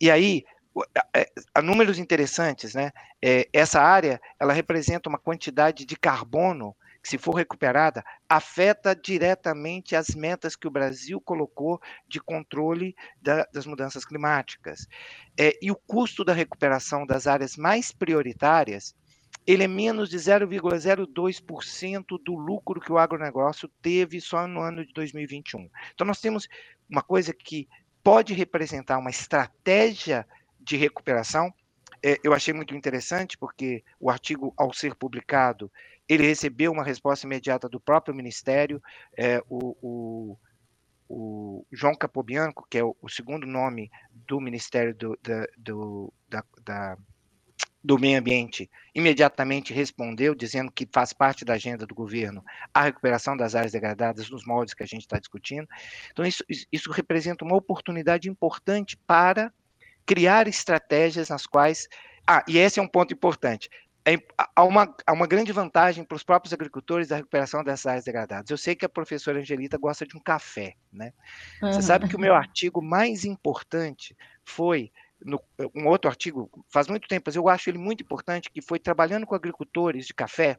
E 0.00 0.08
aí, 0.08 0.44
é, 1.12 1.28
há 1.52 1.60
números 1.60 1.98
interessantes, 1.98 2.74
né? 2.74 2.92
É, 3.20 3.48
essa 3.52 3.80
área, 3.80 4.20
ela 4.38 4.52
representa 4.52 5.08
uma 5.08 5.18
quantidade 5.18 5.84
de 5.84 5.96
carbono 5.96 6.76
que, 7.02 7.08
se 7.08 7.18
for 7.18 7.34
recuperada, 7.34 8.04
afeta 8.28 8.94
diretamente 8.94 9.96
as 9.96 10.14
metas 10.14 10.54
que 10.54 10.68
o 10.68 10.70
Brasil 10.70 11.20
colocou 11.20 11.80
de 12.06 12.20
controle 12.20 12.94
da, 13.20 13.44
das 13.52 13.66
mudanças 13.66 14.04
climáticas. 14.04 14.86
É, 15.36 15.58
e 15.60 15.72
o 15.72 15.76
custo 15.76 16.24
da 16.24 16.32
recuperação 16.32 17.04
das 17.04 17.26
áreas 17.26 17.56
mais 17.56 17.90
prioritárias 17.90 18.94
ele 19.46 19.62
é 19.62 19.68
menos 19.68 20.10
de 20.10 20.16
0,02% 20.16 22.04
do 22.22 22.34
lucro 22.34 22.80
que 22.80 22.92
o 22.92 22.98
agronegócio 22.98 23.68
teve 23.80 24.20
só 24.20 24.46
no 24.46 24.60
ano 24.60 24.84
de 24.84 24.92
2021. 24.92 25.70
Então, 25.94 26.06
nós 26.06 26.20
temos 26.20 26.48
uma 26.90 27.02
coisa 27.02 27.32
que 27.32 27.68
pode 28.02 28.34
representar 28.34 28.98
uma 28.98 29.10
estratégia 29.10 30.26
de 30.60 30.76
recuperação. 30.76 31.52
É, 32.02 32.18
eu 32.24 32.34
achei 32.34 32.52
muito 32.52 32.74
interessante, 32.74 33.38
porque 33.38 33.84
o 34.00 34.10
artigo, 34.10 34.52
ao 34.56 34.72
ser 34.72 34.94
publicado, 34.94 35.70
ele 36.08 36.26
recebeu 36.26 36.72
uma 36.72 36.84
resposta 36.84 37.26
imediata 37.26 37.68
do 37.68 37.80
próprio 37.80 38.14
Ministério. 38.14 38.82
É, 39.16 39.42
o, 39.48 39.76
o 39.80 40.38
o 41.08 41.64
João 41.70 41.94
Capobianco, 41.94 42.66
que 42.68 42.78
é 42.78 42.84
o, 42.84 42.96
o 43.00 43.08
segundo 43.08 43.46
nome 43.46 43.90
do 44.12 44.40
Ministério 44.40 44.94
do, 44.94 45.18
da, 45.22 45.46
do, 45.56 46.12
da, 46.28 46.44
da, 46.64 46.98
do 47.86 47.96
Meio 47.96 48.18
Ambiente, 48.18 48.68
imediatamente 48.92 49.72
respondeu, 49.72 50.34
dizendo 50.34 50.72
que 50.72 50.88
faz 50.92 51.12
parte 51.12 51.44
da 51.44 51.54
agenda 51.54 51.86
do 51.86 51.94
governo 51.94 52.44
a 52.74 52.82
recuperação 52.82 53.36
das 53.36 53.54
áreas 53.54 53.70
degradadas 53.70 54.28
nos 54.28 54.44
moldes 54.44 54.74
que 54.74 54.82
a 54.82 54.86
gente 54.86 55.02
está 55.02 55.20
discutindo. 55.20 55.68
Então, 56.10 56.24
isso, 56.26 56.42
isso 56.72 56.90
representa 56.90 57.44
uma 57.44 57.54
oportunidade 57.54 58.28
importante 58.28 58.96
para 59.06 59.52
criar 60.04 60.48
estratégias 60.48 61.28
nas 61.28 61.46
quais. 61.46 61.88
Ah, 62.26 62.44
e 62.48 62.58
esse 62.58 62.80
é 62.80 62.82
um 62.82 62.88
ponto 62.88 63.14
importante 63.14 63.70
é, 64.06 64.18
há, 64.54 64.62
uma, 64.62 64.94
há 65.04 65.12
uma 65.12 65.26
grande 65.26 65.50
vantagem 65.50 66.04
para 66.04 66.14
os 66.14 66.22
próprios 66.22 66.52
agricultores 66.52 67.08
da 67.08 67.16
recuperação 67.16 67.64
dessas 67.64 67.86
áreas 67.86 68.04
degradadas. 68.04 68.48
Eu 68.48 68.56
sei 68.56 68.76
que 68.76 68.84
a 68.84 68.88
professora 68.88 69.40
Angelita 69.40 69.76
gosta 69.76 70.06
de 70.06 70.16
um 70.16 70.20
café, 70.20 70.74
né? 70.92 71.12
Uhum. 71.60 71.72
Você 71.72 71.82
sabe 71.82 72.08
que 72.08 72.14
o 72.14 72.20
meu 72.20 72.32
artigo 72.32 72.80
mais 72.80 73.24
importante 73.24 74.16
foi 74.44 74.92
no, 75.24 75.40
um 75.74 75.86
outro 75.86 76.08
artigo, 76.08 76.50
faz 76.68 76.88
muito 76.88 77.08
tempo, 77.08 77.24
mas 77.26 77.36
eu 77.36 77.48
acho 77.48 77.70
ele 77.70 77.78
muito 77.78 78.02
importante, 78.02 78.50
que 78.50 78.60
foi 78.60 78.78
trabalhando 78.78 79.26
com 79.26 79.34
agricultores 79.34 80.06
de 80.06 80.14
café, 80.14 80.58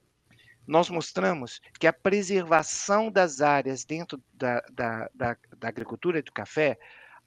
nós 0.68 0.90
mostramos 0.90 1.62
que 1.80 1.88
a 1.88 1.94
preservação 1.94 3.10
das 3.10 3.42
áreas 3.42 3.86
dentro 3.86 4.22
da, 4.34 4.62
da, 4.72 5.10
da, 5.14 5.38
da 5.58 5.68
agricultura 5.68 6.22
do 6.22 6.32
café 6.32 6.78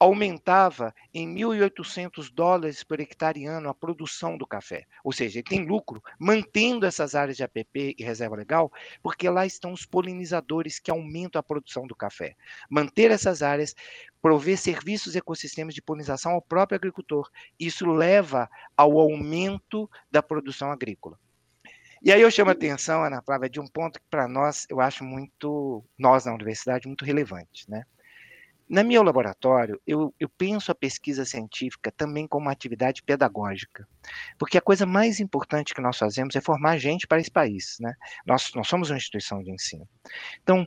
aumentava 0.01 0.95
em 1.13 1.29
1.800 1.29 2.33
dólares 2.33 2.83
por 2.83 2.99
hectare 2.99 3.45
ano 3.45 3.69
a 3.69 3.75
produção 3.75 4.39
do 4.39 4.47
café. 4.47 4.87
Ou 5.05 5.13
seja, 5.13 5.39
ele 5.39 5.47
tem 5.47 5.67
lucro 5.67 6.03
mantendo 6.19 6.87
essas 6.87 7.15
áreas 7.15 7.37
de 7.37 7.45
APP 7.45 7.95
e 7.99 8.03
reserva 8.03 8.35
legal, 8.35 8.73
porque 9.03 9.29
lá 9.29 9.45
estão 9.45 9.73
os 9.73 9.85
polinizadores 9.85 10.79
que 10.79 10.91
aumentam 10.91 11.39
a 11.39 11.43
produção 11.43 11.87
do 11.87 11.95
café. 11.95 12.35
Manter 12.71 13.11
essas 13.11 13.43
áreas, 13.43 13.75
prover 14.23 14.57
serviços 14.57 15.15
e 15.15 15.19
ecossistemas 15.19 15.75
de 15.75 15.83
polinização 15.83 16.33
ao 16.33 16.41
próprio 16.41 16.77
agricultor. 16.77 17.29
Isso 17.59 17.85
leva 17.85 18.49
ao 18.75 18.99
aumento 18.99 19.89
da 20.11 20.23
produção 20.23 20.73
agrícola. 20.73 21.19
E 22.03 22.11
aí 22.11 22.23
eu 22.23 22.31
chamo 22.31 22.49
a 22.49 22.55
atenção, 22.55 23.05
Ana 23.05 23.21
Flávia, 23.21 23.51
de 23.51 23.61
um 23.61 23.67
ponto 23.67 24.01
que 24.01 24.07
para 24.11 24.27
nós, 24.27 24.65
eu 24.71 24.81
acho 24.81 25.05
muito, 25.05 25.85
nós 25.99 26.25
na 26.25 26.33
universidade, 26.33 26.87
muito 26.87 27.05
relevante, 27.05 27.69
né? 27.69 27.85
Na 28.70 28.85
meu 28.85 29.02
laboratório, 29.02 29.80
eu, 29.85 30.14
eu, 30.20 30.28
penso 30.28 30.70
a 30.70 30.74
pesquisa 30.76 31.24
científica 31.24 31.90
também 31.90 32.28
como 32.28 32.46
uma 32.46 32.52
atividade 32.52 33.02
pedagógica, 33.02 33.85
porque 34.38 34.56
a 34.56 34.61
coisa 34.61 34.87
mais 34.87 35.18
importante 35.18 35.74
que 35.74 35.80
nós 35.80 35.98
fazemos 35.98 36.37
é 36.37 36.40
formar 36.40 36.78
gente 36.78 37.04
para 37.04 37.20
esse 37.20 37.33
país. 37.33 37.78
Né? 37.80 37.92
Nós, 38.24 38.52
nós 38.54 38.68
somos 38.68 38.88
uma 38.88 38.96
instituição 38.96 39.42
de 39.42 39.50
ensino. 39.50 39.88
Então, 40.40 40.64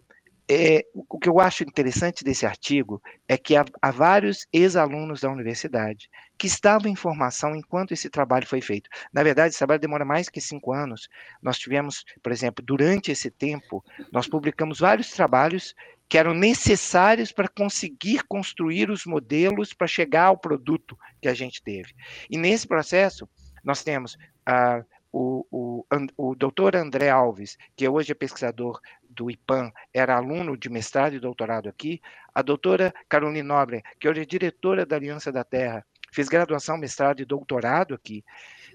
é, 0.49 0.85
o 0.93 1.17
que 1.17 1.29
eu 1.29 1.39
acho 1.39 1.63
interessante 1.63 2.23
desse 2.23 2.45
artigo 2.45 3.01
é 3.27 3.37
que 3.37 3.55
há, 3.55 3.63
há 3.81 3.91
vários 3.91 4.45
ex-alunos 4.51 5.21
da 5.21 5.29
universidade 5.29 6.09
que 6.37 6.47
estavam 6.47 6.91
em 6.91 6.95
formação 6.95 7.55
enquanto 7.55 7.93
esse 7.93 8.09
trabalho 8.09 8.45
foi 8.45 8.59
feito. 8.59 8.89
Na 9.13 9.23
verdade, 9.23 9.49
esse 9.49 9.57
trabalho 9.57 9.79
demora 9.79 10.03
mais 10.03 10.27
que 10.27 10.41
cinco 10.41 10.73
anos. 10.73 11.07
Nós 11.41 11.57
tivemos, 11.57 12.03
por 12.21 12.31
exemplo, 12.33 12.63
durante 12.65 13.11
esse 13.11 13.31
tempo, 13.31 13.83
nós 14.11 14.27
publicamos 14.27 14.79
vários 14.79 15.11
trabalhos 15.11 15.73
que 16.07 16.17
eram 16.17 16.33
necessários 16.33 17.31
para 17.31 17.47
conseguir 17.47 18.23
construir 18.27 18.89
os 18.89 19.05
modelos 19.05 19.73
para 19.73 19.87
chegar 19.87 20.25
ao 20.25 20.37
produto 20.37 20.97
que 21.21 21.27
a 21.27 21.33
gente 21.33 21.61
teve. 21.63 21.93
E 22.29 22.37
nesse 22.37 22.67
processo, 22.67 23.27
nós 23.63 23.83
temos 23.83 24.17
ah, 24.45 24.83
o, 25.11 25.45
o, 25.51 25.85
o 26.17 26.35
doutor 26.35 26.75
André 26.75 27.09
Alves, 27.09 27.57
que 27.75 27.87
hoje 27.87 28.11
é 28.11 28.15
pesquisador 28.15 28.79
do 29.09 29.29
IPAM, 29.29 29.71
era 29.93 30.15
aluno 30.15 30.57
de 30.57 30.69
mestrado 30.69 31.15
e 31.15 31.19
doutorado 31.19 31.69
aqui, 31.69 32.01
a 32.33 32.41
doutora 32.41 32.93
Caroline 33.07 33.43
Nobre, 33.43 33.83
que 33.99 34.09
hoje 34.09 34.21
é 34.21 34.25
diretora 34.25 34.85
da 34.85 34.95
Aliança 34.95 35.31
da 35.31 35.43
Terra, 35.43 35.85
fez 36.11 36.27
graduação, 36.27 36.77
mestrado 36.77 37.21
e 37.21 37.25
doutorado 37.25 37.93
aqui, 37.93 38.23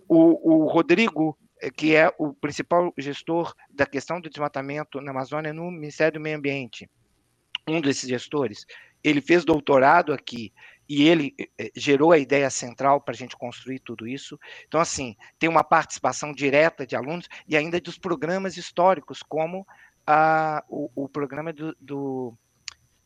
o, 0.08 0.64
o 0.64 0.66
Rodrigo 0.66 1.36
eh, 1.60 1.70
que 1.70 1.94
é 1.94 2.12
o 2.18 2.32
principal 2.32 2.92
gestor 2.96 3.52
da 3.68 3.84
questão 3.84 4.20
do 4.20 4.30
desmatamento 4.30 5.00
na 5.00 5.10
Amazônia 5.10 5.52
no 5.52 5.70
Ministério 5.70 6.18
do 6.18 6.22
Meio 6.22 6.38
Ambiente 6.38 6.88
um 7.70 7.80
desses 7.80 8.08
gestores, 8.08 8.66
ele 9.02 9.20
fez 9.20 9.44
doutorado 9.44 10.12
aqui 10.12 10.52
e 10.88 11.06
ele 11.06 11.34
eh, 11.38 11.48
eh, 11.58 11.70
gerou 11.76 12.12
a 12.12 12.18
ideia 12.18 12.48
central 12.48 13.00
para 13.00 13.12
a 13.12 13.16
gente 13.16 13.36
construir 13.36 13.78
tudo 13.80 14.08
isso. 14.08 14.38
Então, 14.66 14.80
assim, 14.80 15.14
tem 15.38 15.48
uma 15.48 15.62
participação 15.62 16.32
direta 16.32 16.86
de 16.86 16.96
alunos 16.96 17.28
e 17.46 17.56
ainda 17.56 17.80
dos 17.80 17.98
programas 17.98 18.56
históricos, 18.56 19.22
como 19.22 19.66
a, 20.06 20.64
o, 20.68 20.90
o 20.94 21.08
programa 21.08 21.52
do, 21.52 21.76
do, 21.78 22.34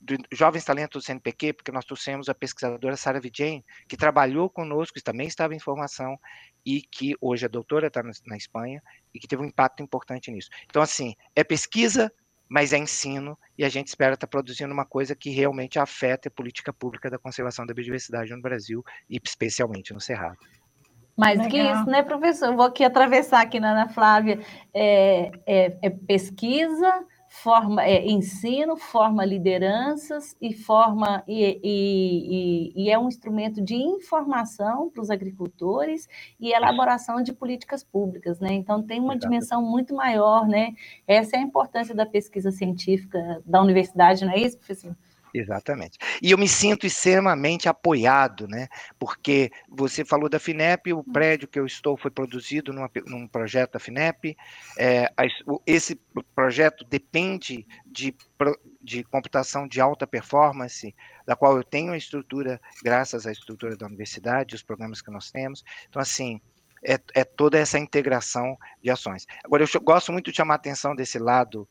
do, 0.01 0.17
Jovens 0.31 0.65
Talentos 0.65 1.03
do 1.03 1.05
CNPq, 1.05 1.55
porque 1.55 1.73
nós 1.73 1.85
trouxemos 1.85 2.29
a 2.29 2.35
pesquisadora 2.35 2.97
Sara 2.97 3.21
Vidjen, 3.21 3.65
que 3.89 3.97
trabalhou 3.97 4.49
conosco, 4.49 4.97
e 4.97 5.03
também 5.03 5.27
estava 5.27 5.53
em 5.53 5.59
formação, 5.59 6.17
e 6.65 6.83
que 6.83 7.17
hoje 7.21 7.45
é 7.45 7.49
doutora, 7.49 7.89
está 7.89 8.01
na 8.27 8.37
Espanha, 8.37 8.81
e 9.13 9.19
que 9.19 9.27
teve 9.27 9.43
um 9.43 9.47
impacto 9.47 9.83
importante 9.83 10.31
nisso. 10.31 10.49
Então, 10.67 10.81
assim, 10.81 11.17
é 11.35 11.43
pesquisa, 11.43 12.13
mas 12.53 12.75
é 12.75 12.79
ensino 12.79 13.39
e 13.57 13.65
a 13.65 13.69
gente 13.71 13.87
espera 13.87 14.13
estar 14.13 14.27
tá 14.27 14.31
produzindo 14.31 14.75
uma 14.75 14.85
coisa 14.85 15.17
que 15.17 15.31
realmente 15.31 15.79
afeta 15.79 16.29
a 16.29 16.31
política 16.31 16.71
pública 16.71 17.09
da 17.09 17.19
conservação 17.19 17.65
da 17.65 17.73
biodiversidade 17.73 18.31
no 18.31 18.43
Brasil 18.43 18.85
e 19.09 19.19
especialmente 19.25 19.95
no 19.95 20.01
Cerrado. 20.01 20.37
Mais 21.17 21.39
Legal. 21.39 21.51
que 21.51 21.59
isso, 21.59 21.87
né, 21.87 22.03
professor? 22.03 22.49
Eu 22.49 22.57
vou 22.57 22.67
aqui 22.67 22.85
atravessar 22.85 23.41
aqui 23.41 23.59
na 23.59 23.73
Ana 23.73 23.89
Flávia. 23.89 24.39
É, 24.75 25.33
é, 25.47 25.79
é 25.81 25.89
pesquisa, 25.89 27.07
forma 27.33 27.83
é, 27.83 28.07
ensino, 28.07 28.77
forma 28.77 29.25
lideranças 29.25 30.37
e 30.39 30.53
forma 30.53 31.25
e, 31.27 31.59
e, 31.65 32.73
e, 32.77 32.85
e 32.85 32.91
é 32.91 32.99
um 32.99 33.09
instrumento 33.09 33.63
de 33.63 33.75
informação 33.75 34.91
para 34.91 35.01
os 35.01 35.11
agricultores 35.11 36.07
e 36.39 36.53
elaboração 36.53 37.23
de 37.23 37.33
políticas 37.33 37.83
públicas, 37.83 38.39
né? 38.39 38.53
Então 38.53 38.83
tem 38.83 39.01
uma 39.01 39.17
dimensão 39.17 39.63
muito 39.63 39.95
maior, 39.95 40.47
né? 40.47 40.75
Essa 41.07 41.37
é 41.37 41.39
a 41.39 41.43
importância 41.43 41.95
da 41.95 42.05
pesquisa 42.05 42.51
científica 42.51 43.43
da 43.47 43.63
universidade, 43.63 44.27
não 44.27 44.33
é 44.33 44.39
isso, 44.39 44.59
professor? 44.59 44.95
Exatamente. 45.35 45.99
E 46.23 46.31
eu 46.31 46.39
me 46.39 46.47
sinto 46.47 46.87
extremamente 46.87 47.69
apoiado, 47.69 48.47
né? 48.47 48.69
Porque 48.99 49.51
você 49.69 50.05
falou 50.05 50.29
da 50.29 50.39
FINEP, 50.39 50.93
o 50.93 50.99
hum. 50.99 51.13
prédio 51.13 51.49
que 51.49 51.59
eu 51.59 51.65
estou 51.65 51.97
foi 51.97 52.11
produzido 52.11 52.73
numa, 52.73 52.91
num 53.07 53.27
projeto 53.27 53.73
da 53.73 53.79
FINEP. 53.79 54.37
É, 54.77 55.11
esse 55.67 55.99
projeto 56.35 56.85
depende 56.85 57.67
de, 57.87 58.15
de 58.83 59.05
computação 59.05 59.67
de 59.67 59.81
alta 59.81 60.07
performance, 60.07 60.95
da 61.27 61.35
qual 61.35 61.57
eu 61.57 61.65
tenho 61.65 61.93
a 61.93 61.97
estrutura, 61.97 62.61
graças 62.83 63.27
à 63.27 63.33
estrutura 63.33 63.77
da 63.77 63.87
universidade, 63.87 64.55
os 64.55 64.63
programas 64.63 65.01
que 65.01 65.11
nós 65.11 65.31
temos. 65.31 65.65
Então, 65.89 66.03
assim, 66.03 66.41
é, 66.85 67.01
é 67.15 67.25
toda 67.25 67.59
essa 67.59 67.79
integração 67.79 68.59
de 68.83 68.91
ações. 68.91 69.27
Agora, 69.45 69.63
eu 69.65 69.81
gosto 69.81 70.13
muito 70.13 70.31
de 70.31 70.37
chamar 70.37 70.55
a 70.55 70.57
atenção 70.57 70.95
desse 70.95 71.19
lado 71.19 71.67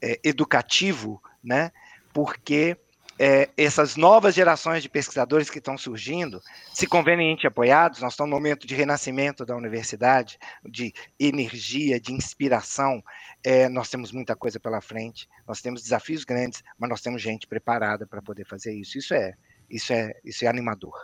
é, 0.00 0.18
educativo, 0.24 1.22
né? 1.42 1.72
Porque 2.12 2.76
é, 3.24 3.48
essas 3.56 3.94
novas 3.94 4.34
gerações 4.34 4.82
de 4.82 4.88
pesquisadores 4.88 5.48
que 5.48 5.58
estão 5.58 5.78
surgindo, 5.78 6.42
se 6.74 6.88
conveniente 6.88 7.46
apoiados, 7.46 8.00
nós 8.00 8.14
estamos 8.14 8.30
no 8.30 8.36
momento 8.36 8.66
de 8.66 8.74
renascimento 8.74 9.46
da 9.46 9.54
universidade, 9.54 10.40
de 10.68 10.92
energia, 11.20 12.00
de 12.00 12.12
inspiração. 12.12 13.00
É, 13.44 13.68
nós 13.68 13.88
temos 13.88 14.10
muita 14.10 14.34
coisa 14.34 14.58
pela 14.58 14.80
frente, 14.80 15.28
nós 15.46 15.60
temos 15.60 15.84
desafios 15.84 16.24
grandes, 16.24 16.64
mas 16.76 16.90
nós 16.90 17.00
temos 17.00 17.22
gente 17.22 17.46
preparada 17.46 18.04
para 18.08 18.20
poder 18.20 18.44
fazer 18.44 18.74
isso. 18.74 18.98
Isso 18.98 19.14
é, 19.14 19.34
isso 19.70 19.92
é, 19.92 20.14
isso 20.24 20.44
é 20.44 20.48
animador. 20.48 20.98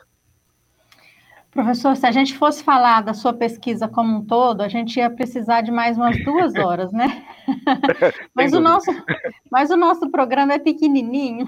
Professor, 1.52 1.96
se 1.96 2.04
a 2.04 2.10
gente 2.10 2.36
fosse 2.36 2.64
falar 2.64 3.00
da 3.00 3.14
sua 3.14 3.32
pesquisa 3.32 3.86
como 3.86 4.16
um 4.16 4.24
todo, 4.24 4.62
a 4.62 4.68
gente 4.68 4.96
ia 4.96 5.08
precisar 5.08 5.60
de 5.60 5.70
mais 5.70 5.96
umas 5.96 6.20
duas 6.24 6.52
horas, 6.56 6.90
né? 6.90 7.24
mas, 8.34 8.52
o 8.52 8.58
nosso, 8.58 8.90
mas 9.48 9.70
o 9.70 9.76
nosso 9.76 10.10
programa 10.10 10.54
é 10.54 10.58
pequenininho. 10.58 11.46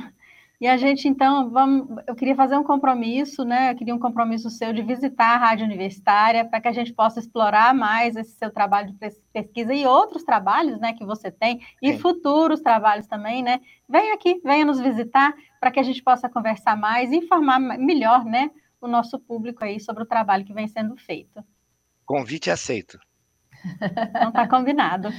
E 0.60 0.66
a 0.68 0.76
gente, 0.76 1.08
então, 1.08 1.48
vamos, 1.48 1.88
eu 2.06 2.14
queria 2.14 2.36
fazer 2.36 2.54
um 2.54 2.62
compromisso, 2.62 3.46
né? 3.46 3.72
Eu 3.72 3.76
queria 3.76 3.94
um 3.94 3.98
compromisso 3.98 4.50
seu 4.50 4.74
de 4.74 4.82
visitar 4.82 5.34
a 5.34 5.38
Rádio 5.38 5.64
Universitária 5.64 6.44
para 6.44 6.60
que 6.60 6.68
a 6.68 6.72
gente 6.72 6.92
possa 6.92 7.18
explorar 7.18 7.74
mais 7.74 8.14
esse 8.14 8.32
seu 8.32 8.50
trabalho 8.50 8.92
de 8.92 9.12
pesquisa 9.32 9.72
e 9.72 9.86
outros 9.86 10.22
trabalhos, 10.22 10.78
né, 10.78 10.92
que 10.92 11.06
você 11.06 11.30
tem, 11.30 11.62
e 11.80 11.92
Sim. 11.92 11.98
futuros 11.98 12.60
trabalhos 12.60 13.06
também, 13.06 13.42
né? 13.42 13.60
Venha 13.88 14.12
aqui, 14.12 14.38
venha 14.44 14.66
nos 14.66 14.78
visitar 14.78 15.34
para 15.58 15.70
que 15.70 15.80
a 15.80 15.82
gente 15.82 16.02
possa 16.02 16.28
conversar 16.28 16.76
mais 16.76 17.10
e 17.10 17.16
informar 17.16 17.58
melhor, 17.58 18.22
né, 18.26 18.50
o 18.82 18.86
nosso 18.86 19.18
público 19.18 19.64
aí 19.64 19.80
sobre 19.80 20.02
o 20.02 20.06
trabalho 20.06 20.44
que 20.44 20.52
vem 20.52 20.68
sendo 20.68 20.94
feito. 20.94 21.42
Convite 22.04 22.50
aceito. 22.50 22.98
Não 24.20 24.28
está 24.28 24.48
combinado. 24.48 25.10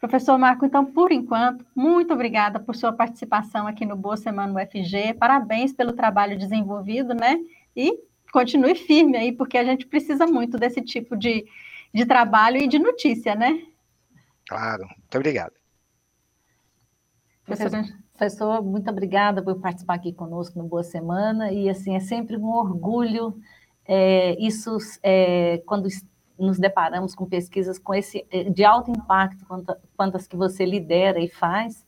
Professor 0.00 0.38
Marco, 0.38 0.64
então, 0.64 0.84
por 0.84 1.10
enquanto, 1.10 1.64
muito 1.74 2.12
obrigada 2.12 2.60
por 2.60 2.76
sua 2.76 2.92
participação 2.92 3.66
aqui 3.66 3.84
no 3.84 3.96
Boa 3.96 4.16
Semana 4.16 4.52
UFG. 4.54 5.14
Parabéns 5.14 5.72
pelo 5.72 5.92
trabalho 5.92 6.38
desenvolvido, 6.38 7.14
né? 7.14 7.38
E 7.74 7.98
continue 8.32 8.74
firme 8.74 9.16
aí, 9.16 9.32
porque 9.32 9.58
a 9.58 9.64
gente 9.64 9.86
precisa 9.86 10.26
muito 10.26 10.56
desse 10.56 10.80
tipo 10.80 11.16
de, 11.16 11.44
de 11.92 12.06
trabalho 12.06 12.58
e 12.58 12.68
de 12.68 12.78
notícia, 12.78 13.34
né? 13.34 13.60
Claro, 14.48 14.84
muito 14.84 15.16
obrigado. 15.16 15.52
Professor, 17.44 17.84
Professor, 18.12 18.62
muito 18.62 18.90
obrigada 18.90 19.42
por 19.42 19.60
participar 19.60 19.94
aqui 19.94 20.12
conosco 20.12 20.58
no 20.58 20.66
Boa 20.66 20.82
Semana, 20.82 21.50
e 21.50 21.68
assim, 21.68 21.96
é 21.96 22.00
sempre 22.00 22.36
um 22.36 22.48
orgulho, 22.48 23.40
é, 23.86 24.36
isso 24.38 24.76
é, 25.02 25.62
quando 25.64 25.88
nos 26.38 26.58
deparamos 26.58 27.14
com 27.14 27.26
pesquisas 27.26 27.78
com 27.78 27.94
esse 27.94 28.26
é, 28.30 28.44
de 28.44 28.64
alto 28.64 28.90
impacto, 28.90 29.44
quantas 29.96 30.26
que 30.26 30.36
você 30.36 30.64
lidera 30.64 31.18
e 31.20 31.28
faz, 31.28 31.86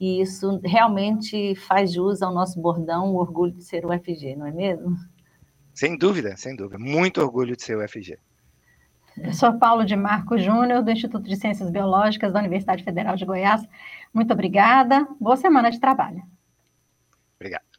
e 0.00 0.20
isso 0.20 0.60
realmente 0.64 1.54
faz 1.54 1.92
jus 1.92 2.22
ao 2.22 2.32
nosso 2.32 2.60
bordão, 2.60 3.14
o 3.14 3.18
orgulho 3.18 3.52
de 3.52 3.62
ser 3.62 3.84
o 3.84 3.92
FG, 3.92 4.34
não 4.36 4.46
é 4.46 4.52
mesmo? 4.52 4.96
Sem 5.74 5.96
dúvida, 5.96 6.36
sem 6.36 6.56
dúvida. 6.56 6.78
Muito 6.78 7.20
orgulho 7.20 7.56
de 7.56 7.62
ser 7.62 7.76
o 7.76 7.86
FG. 7.86 8.18
Professor 9.14 9.58
Paulo 9.58 9.84
de 9.84 9.96
Marco 9.96 10.38
Júnior, 10.38 10.82
do 10.82 10.90
Instituto 10.90 11.28
de 11.28 11.36
Ciências 11.36 11.70
Biológicas 11.70 12.32
da 12.32 12.38
Universidade 12.38 12.82
Federal 12.82 13.16
de 13.16 13.24
Goiás. 13.24 13.62
Muito 14.14 14.32
obrigada. 14.32 15.06
Boa 15.20 15.36
semana 15.36 15.70
de 15.70 15.78
trabalho. 15.78 16.22
Obrigado. 17.36 17.69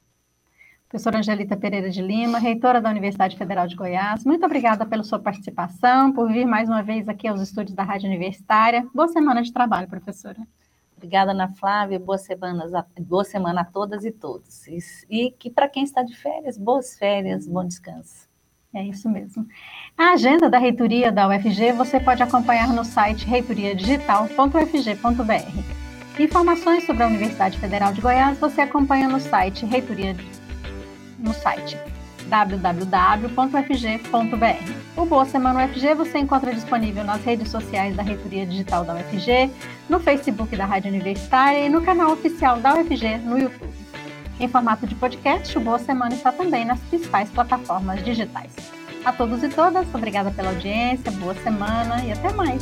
Professora 0.92 1.20
Angelita 1.20 1.56
Pereira 1.56 1.90
de 1.90 2.02
Lima, 2.02 2.38
reitora 2.38 2.82
da 2.82 2.90
Universidade 2.90 3.38
Federal 3.38 3.66
de 3.66 3.78
Goiás, 3.78 4.26
muito 4.26 4.46
obrigada 4.46 4.86
pela 4.86 5.04
sua 5.04 5.20
participação, 5.20 6.12
por 6.12 6.30
vir 6.30 6.46
mais 6.46 6.68
uma 6.68 6.84
vez 6.84 7.08
aqui 7.08 7.30
aos 7.30 7.40
estúdios 7.40 7.74
da 7.74 7.82
Rádio 7.82 8.10
Universitária. 8.10 8.86
Boa 8.94 9.08
semana 9.08 9.42
de 9.42 9.54
trabalho, 9.54 9.88
professora. 9.88 10.36
Obrigada, 10.98 11.32
Ana 11.32 11.48
Flávia. 11.48 11.98
Boa 11.98 12.18
semana, 12.18 12.66
boa 13.00 13.24
semana 13.24 13.62
a 13.62 13.64
todas 13.64 14.04
e 14.04 14.12
todos. 14.12 14.68
E, 14.68 14.80
e 15.10 15.32
que 15.32 15.50
para 15.50 15.70
quem 15.70 15.86
está 15.86 16.04
de 16.04 16.14
férias, 16.14 16.58
boas 16.58 16.98
férias, 16.98 17.48
bom 17.48 17.66
descanso. 17.66 18.28
É 18.74 18.84
isso 18.84 19.10
mesmo. 19.10 19.48
A 19.98 20.12
agenda 20.12 20.50
da 20.50 20.58
reitoria 20.58 21.10
da 21.10 21.26
UFG 21.26 21.72
você 21.72 22.02
pode 22.02 22.22
acompanhar 22.22 22.74
no 22.74 22.84
site 22.84 23.26
reitoriadigital.ufg.br. 23.26 26.22
Informações 26.22 26.86
sobre 26.86 27.04
a 27.04 27.08
Universidade 27.08 27.58
Federal 27.58 27.94
de 27.94 28.02
Goiás 28.02 28.38
você 28.38 28.60
acompanha 28.60 29.08
no 29.08 29.22
site 29.22 29.66
reitoria 29.66 30.14
no 31.22 31.34
site 31.34 31.78
www.ufg.br. 32.28 32.92
O 34.96 35.06
Boa 35.06 35.26
Semana 35.26 35.66
UFG 35.66 35.94
você 35.96 36.20
encontra 36.20 36.54
disponível 36.54 37.04
nas 37.04 37.24
redes 37.24 37.50
sociais 37.50 37.96
da 37.96 38.04
Reitoria 38.04 38.46
Digital 38.46 38.86
da 38.86 38.96
UFG, 38.96 39.52
no 39.90 40.00
Facebook 40.00 40.56
da 40.56 40.66
Rádio 40.66 40.92
Universitária 40.92 41.66
e 41.66 41.70
no 41.70 41.82
canal 41.82 42.12
oficial 42.12 42.60
da 42.60 42.76
UFG 42.76 43.18
no 43.18 43.38
YouTube. 43.38 43.74
Em 44.40 44.48
formato 44.48 44.88
de 44.88 44.96
podcast, 44.96 45.58
o 45.58 45.62
Boa 45.62 45.78
Semana 45.78 46.16
está 46.16 46.32
também 46.32 46.66
nas 46.66 46.80
principais 46.80 47.30
plataformas 47.30 48.04
digitais. 48.04 48.52
A 49.04 49.12
todos 49.12 49.44
e 49.44 49.50
todas, 49.50 49.88
obrigada 49.94 50.32
pela 50.32 50.50
audiência, 50.50 51.12
boa 51.14 51.34
semana 51.36 52.04
e 52.04 52.12
até 52.12 52.32
mais. 52.34 52.62